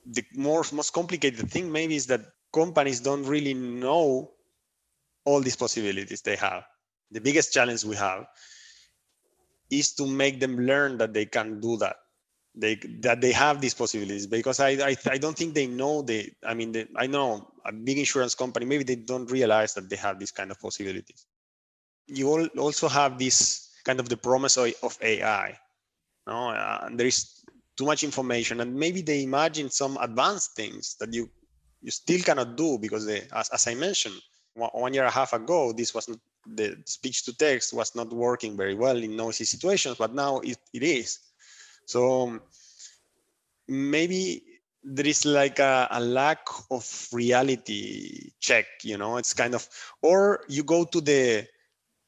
The 0.07 0.23
more 0.35 0.65
most 0.73 0.91
complicated 0.91 1.51
thing 1.51 1.71
maybe 1.71 1.95
is 1.95 2.07
that 2.07 2.21
companies 2.51 2.99
don't 2.99 3.23
really 3.25 3.53
know 3.53 4.31
all 5.23 5.39
these 5.39 5.55
possibilities 5.55 6.23
they 6.23 6.35
have 6.35 6.63
the 7.11 7.21
biggest 7.21 7.53
challenge 7.53 7.83
we 7.83 7.95
have 7.95 8.25
is 9.69 9.93
to 9.93 10.07
make 10.07 10.39
them 10.39 10.57
learn 10.59 10.97
that 10.97 11.13
they 11.13 11.25
can 11.25 11.59
do 11.59 11.77
that 11.77 11.97
they 12.53 12.75
that 12.99 13.21
they 13.21 13.31
have 13.31 13.61
these 13.61 13.73
possibilities 13.73 14.27
because 14.27 14.59
i 14.59 14.69
i, 14.89 14.95
I 15.09 15.17
don't 15.17 15.37
think 15.37 15.53
they 15.53 15.67
know 15.67 16.01
they 16.01 16.33
i 16.45 16.53
mean 16.53 16.73
they, 16.73 16.85
i 16.97 17.07
know 17.07 17.47
a 17.65 17.71
big 17.71 17.97
insurance 17.97 18.35
company 18.35 18.65
maybe 18.65 18.83
they 18.83 18.95
don't 18.95 19.31
realize 19.31 19.73
that 19.75 19.89
they 19.89 19.95
have 19.95 20.19
these 20.19 20.31
kind 20.31 20.51
of 20.51 20.59
possibilities 20.59 21.25
you 22.07 22.49
also 22.57 22.87
have 22.89 23.17
this 23.17 23.69
kind 23.83 23.99
of 23.99 24.09
the 24.09 24.17
promise 24.17 24.57
of, 24.57 24.73
of 24.83 24.97
AI. 25.01 25.57
No, 26.27 26.49
uh, 26.49 26.89
there 26.93 27.07
is 27.07 27.43
too 27.77 27.85
much 27.85 28.03
information, 28.03 28.61
and 28.61 28.75
maybe 28.75 29.01
they 29.01 29.23
imagine 29.23 29.69
some 29.69 29.97
advanced 29.99 30.55
things 30.55 30.95
that 30.99 31.13
you 31.13 31.29
you 31.81 31.89
still 31.89 32.21
cannot 32.21 32.55
do 32.55 32.77
because 32.77 33.05
they, 33.07 33.23
as, 33.33 33.49
as 33.49 33.65
I 33.65 33.73
mentioned, 33.73 34.15
one 34.53 34.93
year 34.93 35.03
and 35.03 35.09
a 35.09 35.13
half 35.13 35.33
ago, 35.33 35.73
this 35.73 35.95
was 35.95 36.07
not, 36.07 36.19
the 36.45 36.77
speech 36.85 37.23
to 37.25 37.37
text 37.37 37.73
was 37.73 37.95
not 37.95 38.11
working 38.11 38.57
very 38.57 38.75
well 38.75 38.97
in 38.97 39.15
noisy 39.15 39.45
situations, 39.45 39.97
but 39.97 40.13
now 40.13 40.39
it, 40.39 40.57
it 40.73 40.83
is. 40.83 41.19
So 41.85 42.27
um, 42.27 42.41
maybe 43.67 44.43
there 44.83 45.05
is 45.05 45.25
like 45.25 45.59
a, 45.59 45.87
a, 45.91 45.99
lack 45.99 46.39
of 46.71 47.07
reality 47.11 48.31
check 48.39 48.65
you 48.83 48.97
know 48.97 49.17
it's 49.17 49.33
kind 49.33 49.53
of 49.53 49.67
or 50.01 50.43
you 50.47 50.63
go 50.63 50.83
to 50.83 50.99
the 51.01 51.47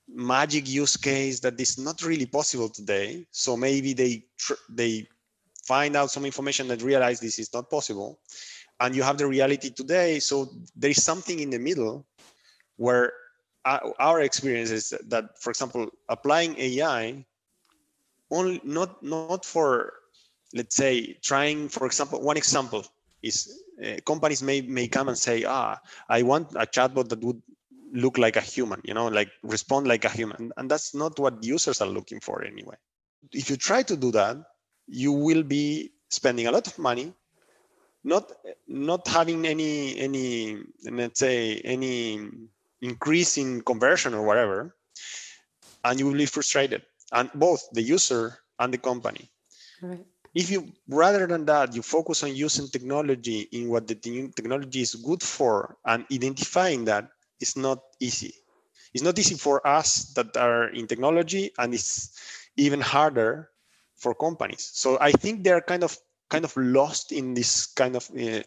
magic 0.07 0.67
use 0.67 0.97
case 0.97 1.39
that 1.39 1.59
is 1.59 1.77
not 1.77 2.01
really 2.01 2.25
possible 2.25 2.69
today 2.69 3.25
so 3.31 3.55
maybe 3.55 3.93
they 3.93 4.25
they 4.69 5.07
find 5.63 5.95
out 5.95 6.11
some 6.11 6.25
information 6.25 6.69
and 6.71 6.81
realize 6.81 7.19
this 7.19 7.39
is 7.39 7.53
not 7.53 7.69
possible 7.69 8.19
and 8.79 8.95
you 8.95 9.03
have 9.03 9.17
the 9.17 9.27
reality 9.27 9.69
today 9.69 10.19
so 10.19 10.49
there 10.75 10.89
is 10.89 11.03
something 11.03 11.39
in 11.39 11.49
the 11.49 11.59
middle 11.59 12.05
where 12.77 13.13
our 13.65 14.21
experience 14.21 14.71
is 14.71 14.93
that 15.07 15.37
for 15.39 15.49
example 15.51 15.89
applying 16.09 16.57
ai 16.59 17.25
only 18.31 18.61
not 18.63 19.01
not 19.03 19.45
for 19.45 19.93
let's 20.53 20.75
say 20.75 21.13
trying 21.21 21.69
for 21.69 21.85
example 21.85 22.21
one 22.21 22.37
example 22.37 22.83
is 23.21 23.47
uh, 23.83 23.95
companies 24.05 24.43
may 24.43 24.61
may 24.61 24.87
come 24.87 25.07
and 25.07 25.17
say 25.17 25.43
ah 25.45 25.77
i 26.09 26.21
want 26.21 26.51
a 26.55 26.65
chatbot 26.65 27.09
that 27.09 27.23
would 27.23 27.41
look 27.93 28.17
like 28.17 28.35
a 28.35 28.41
human 28.41 28.81
you 28.83 28.93
know 28.93 29.07
like 29.07 29.29
respond 29.43 29.87
like 29.87 30.03
a 30.03 30.09
human. 30.09 30.51
And 30.57 30.69
that's 30.69 30.93
not 30.95 31.19
what 31.19 31.43
users 31.43 31.79
are 31.79 31.87
looking 31.87 32.19
for 32.19 32.43
anyway. 32.43 32.75
If 33.31 33.49
you 33.49 33.55
try 33.55 33.83
to 33.83 33.95
do 33.95 34.11
that 34.11 34.37
you 34.87 35.11
will 35.11 35.43
be 35.43 35.91
spending 36.09 36.47
a 36.47 36.51
lot 36.51 36.67
of 36.67 36.77
money 36.79 37.13
not 38.03 38.31
not 38.67 39.07
having 39.07 39.45
any 39.47 39.97
any 39.97 40.57
let's 40.91 41.19
say 41.19 41.59
any 41.63 42.19
increase 42.83 43.37
in 43.37 43.61
conversion 43.61 44.13
or 44.13 44.23
whatever 44.23 44.75
and 45.83 45.99
you 45.99 46.05
will 46.05 46.17
be 46.17 46.25
frustrated 46.25 46.83
and 47.13 47.31
both 47.33 47.67
the 47.71 47.81
user 47.81 48.37
and 48.59 48.73
the 48.73 48.77
company. 48.77 49.31
Right. 49.81 50.05
If 50.35 50.49
you 50.51 50.71
rather 50.89 51.25
than 51.27 51.45
that 51.45 51.75
you 51.75 51.81
focus 51.81 52.23
on 52.23 52.35
using 52.35 52.67
technology 52.67 53.47
in 53.51 53.69
what 53.69 53.87
the 53.87 53.95
technology 53.95 54.81
is 54.81 54.95
good 54.95 55.21
for 55.21 55.77
and 55.85 56.05
identifying 56.11 56.85
that 56.85 57.09
is 57.39 57.55
not 57.55 57.79
easy. 57.99 58.33
It's 58.93 59.03
not 59.03 59.17
easy 59.17 59.35
for 59.35 59.65
us 59.65 60.13
that 60.15 60.35
are 60.37 60.69
in 60.69 60.87
technology 60.87 61.51
and 61.57 61.73
it's 61.73 62.19
even 62.57 62.81
harder 62.81 63.49
for 63.95 64.13
companies. 64.13 64.71
So 64.73 64.97
i 64.99 65.11
think 65.11 65.43
they're 65.43 65.61
kind 65.61 65.83
of 65.83 65.97
kind 66.29 66.45
of 66.45 66.55
lost 66.57 67.11
in 67.11 67.33
this 67.33 67.67
kind 67.67 67.95
of 67.95 68.09
uh, 68.17 68.41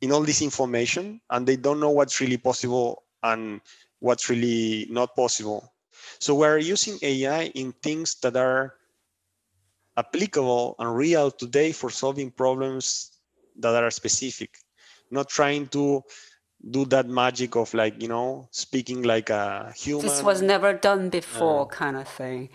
in 0.00 0.12
all 0.12 0.22
this 0.22 0.42
information 0.42 1.20
and 1.30 1.46
they 1.46 1.56
don't 1.56 1.80
know 1.80 1.90
what's 1.90 2.20
really 2.20 2.36
possible 2.36 3.04
and 3.24 3.60
what's 3.98 4.28
really 4.30 4.86
not 4.90 5.16
possible. 5.16 5.72
So 6.20 6.34
we're 6.34 6.58
using 6.58 6.98
ai 7.02 7.50
in 7.54 7.72
things 7.82 8.14
that 8.22 8.36
are 8.36 8.74
applicable 9.96 10.76
and 10.78 10.94
real 10.94 11.30
today 11.30 11.72
for 11.72 11.90
solving 11.90 12.30
problems 12.30 13.10
that 13.56 13.74
are 13.74 13.90
specific. 13.90 14.50
Not 15.10 15.28
trying 15.28 15.68
to 15.68 16.02
do 16.70 16.84
that 16.86 17.08
magic 17.08 17.56
of 17.56 17.72
like 17.74 18.00
you 18.00 18.08
know 18.08 18.48
speaking 18.50 19.02
like 19.02 19.30
a 19.30 19.72
human. 19.76 20.06
This 20.06 20.22
was 20.22 20.42
never 20.42 20.72
done 20.72 21.08
before 21.08 21.62
uh, 21.62 21.66
kind 21.66 21.96
of 21.96 22.08
thing. 22.08 22.50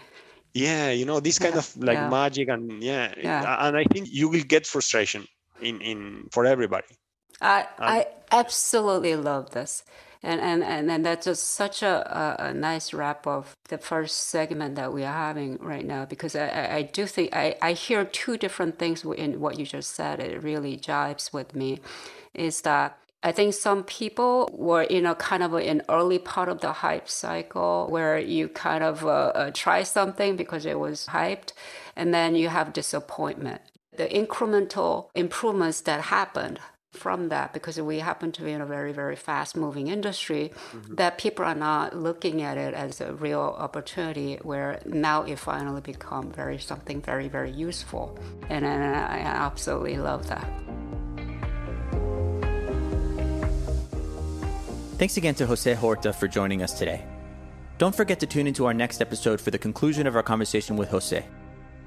Yeah 0.54 0.92
you 0.92 1.06
know 1.06 1.20
this 1.20 1.40
kind 1.40 1.54
yeah, 1.54 1.60
of 1.60 1.78
like 1.78 1.98
yeah. 1.98 2.10
magic 2.10 2.50
and 2.50 2.82
yeah, 2.82 3.14
yeah, 3.22 3.68
and 3.68 3.78
i 3.78 3.84
think 3.84 4.08
you 4.10 4.28
will 4.30 4.42
get 4.42 4.66
frustration 4.66 5.28
in 5.62 5.80
in 5.82 6.28
for 6.32 6.46
everybody. 6.46 6.94
I 7.40 7.68
i 7.78 8.08
absolutely 8.32 9.16
love 9.16 9.52
this 9.52 9.84
and 10.22 10.42
and 10.42 10.92
and, 10.92 11.06
that's 11.06 11.26
just 11.26 11.48
such 11.52 11.82
a, 11.82 12.36
a, 12.40 12.54
nice 12.54 12.94
wrap 12.94 13.26
of 13.26 13.56
the 13.70 13.78
first 13.78 14.28
segment 14.28 14.76
that 14.76 14.92
we 14.92 15.04
are 15.04 15.14
having 15.14 15.58
right 15.60 15.86
now 15.86 16.04
because 16.04 16.36
I, 16.36 16.76
I, 16.78 16.82
do 16.82 17.06
think 17.06 17.34
I, 17.34 17.56
I 17.62 17.72
hear 17.72 18.04
two 18.04 18.36
different 18.36 18.78
things 18.78 19.06
in 19.06 19.40
what 19.40 19.58
you 19.58 19.66
just 19.66 19.96
said. 19.96 20.20
It 20.20 20.44
really 20.44 20.76
jives 20.78 21.32
with 21.32 21.56
me. 21.56 21.80
Is 22.34 22.62
that 22.62 22.98
I 23.24 23.32
think 23.32 23.54
some 23.54 23.84
people 23.84 24.50
were 24.54 24.84
in 24.84 25.06
a 25.06 25.16
kind 25.16 25.44
of 25.44 25.54
an 25.54 25.84
early 25.90 26.20
part 26.20 26.50
of 26.50 26.62
the 26.62 26.74
hype 26.74 27.10
cycle 27.10 27.88
where 27.90 28.18
you 28.18 28.50
kind 28.50 28.84
of 28.84 29.06
uh, 29.06 29.10
uh, 29.10 29.52
try 29.54 29.84
something 29.84 30.36
because 30.36 30.66
it 30.66 30.80
was 30.80 31.08
hyped, 31.08 31.54
and 31.96 32.14
then 32.14 32.36
you 32.36 32.50
have 32.50 32.74
disappointment. 32.74 33.62
The 33.96 34.08
incremental 34.08 35.10
improvements 35.16 35.82
that 35.82 36.02
happened 36.02 36.60
from 36.92 37.30
that 37.30 37.54
because 37.54 37.80
we 37.80 38.00
happen 38.00 38.32
to 38.32 38.42
be 38.42 38.52
in 38.52 38.62
a 38.62 38.66
very 38.66 38.92
very 38.92 39.16
fast 39.16 39.56
moving 39.56 39.88
industry 39.88 40.52
mm-hmm. 40.72 40.96
that 40.96 41.18
people 41.18 41.46
are 41.46 41.56
not 41.56 41.96
looking 41.96 42.42
at 42.42 42.58
it 42.58 42.74
as 42.74 43.00
a 43.00 43.14
real 43.14 43.56
opportunity 43.60 44.38
where 44.42 44.82
now 44.86 45.22
it 45.24 45.38
finally 45.38 45.82
become 45.82 46.32
very 46.32 46.58
something 46.58 47.02
very 47.02 47.28
very 47.28 47.52
useful. 47.52 48.18
And, 48.50 48.66
and 48.66 48.96
i 48.96 49.20
absolutely 49.20 49.98
love 49.98 50.28
that. 50.30 50.50
Thanks 54.98 55.16
again 55.18 55.36
to 55.36 55.46
jose 55.46 55.74
horta 55.76 56.12
for 56.12 56.28
joining 56.28 56.64
us 56.64 56.78
today. 56.78 57.06
Don't 57.78 57.96
forget 57.96 58.20
to 58.20 58.26
tune 58.26 58.48
into 58.48 58.66
our 58.66 58.74
next 58.74 59.00
episode 59.00 59.40
for 59.40 59.52
the 59.52 59.60
conclusion 59.60 60.08
of 60.08 60.16
our 60.16 60.24
conversation 60.24 60.76
with 60.76 60.90
jose. 60.90 61.24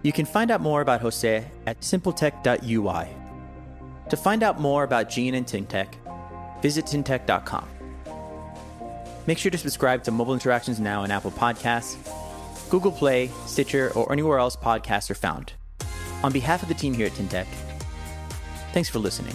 You 0.03 0.13
can 0.13 0.27
find 0.27 0.51
out 0.51 0.61
more 0.61 0.81
about 0.81 1.01
jose 1.01 1.45
at 1.67 1.81
simpletech.ui 1.81 3.22
to 4.13 4.17
find 4.19 4.43
out 4.43 4.61
more 4.61 4.85
about 4.85 5.09
Gene 5.09 5.35
and 5.35 5.47
Tyntec, 5.47 5.95
visit 6.61 6.85
tyntec.com. 6.85 7.67
Make 9.27 9.39
sure 9.39 9.51
to 9.51 9.57
subscribe 9.57 10.05
to 10.05 10.11
Mobile 10.11 10.35
Interactions 10.35 10.79
Now 10.79 11.01
on 11.01 11.11
Apple 11.11 11.31
Podcasts, 11.31 11.97
Google 12.69 12.93
Play, 12.93 13.31
Stitcher, 13.47 13.91
or 13.95 14.13
anywhere 14.13 14.39
else 14.39 14.55
podcasts 14.55 15.11
are 15.11 15.15
found. 15.15 15.55
On 16.23 16.31
behalf 16.31 16.63
of 16.63 16.69
the 16.69 16.75
team 16.75 16.93
here 16.93 17.07
at 17.07 17.13
Tyntec, 17.13 17.47
thanks 18.75 18.91
for 18.91 18.99
listening. 18.99 19.35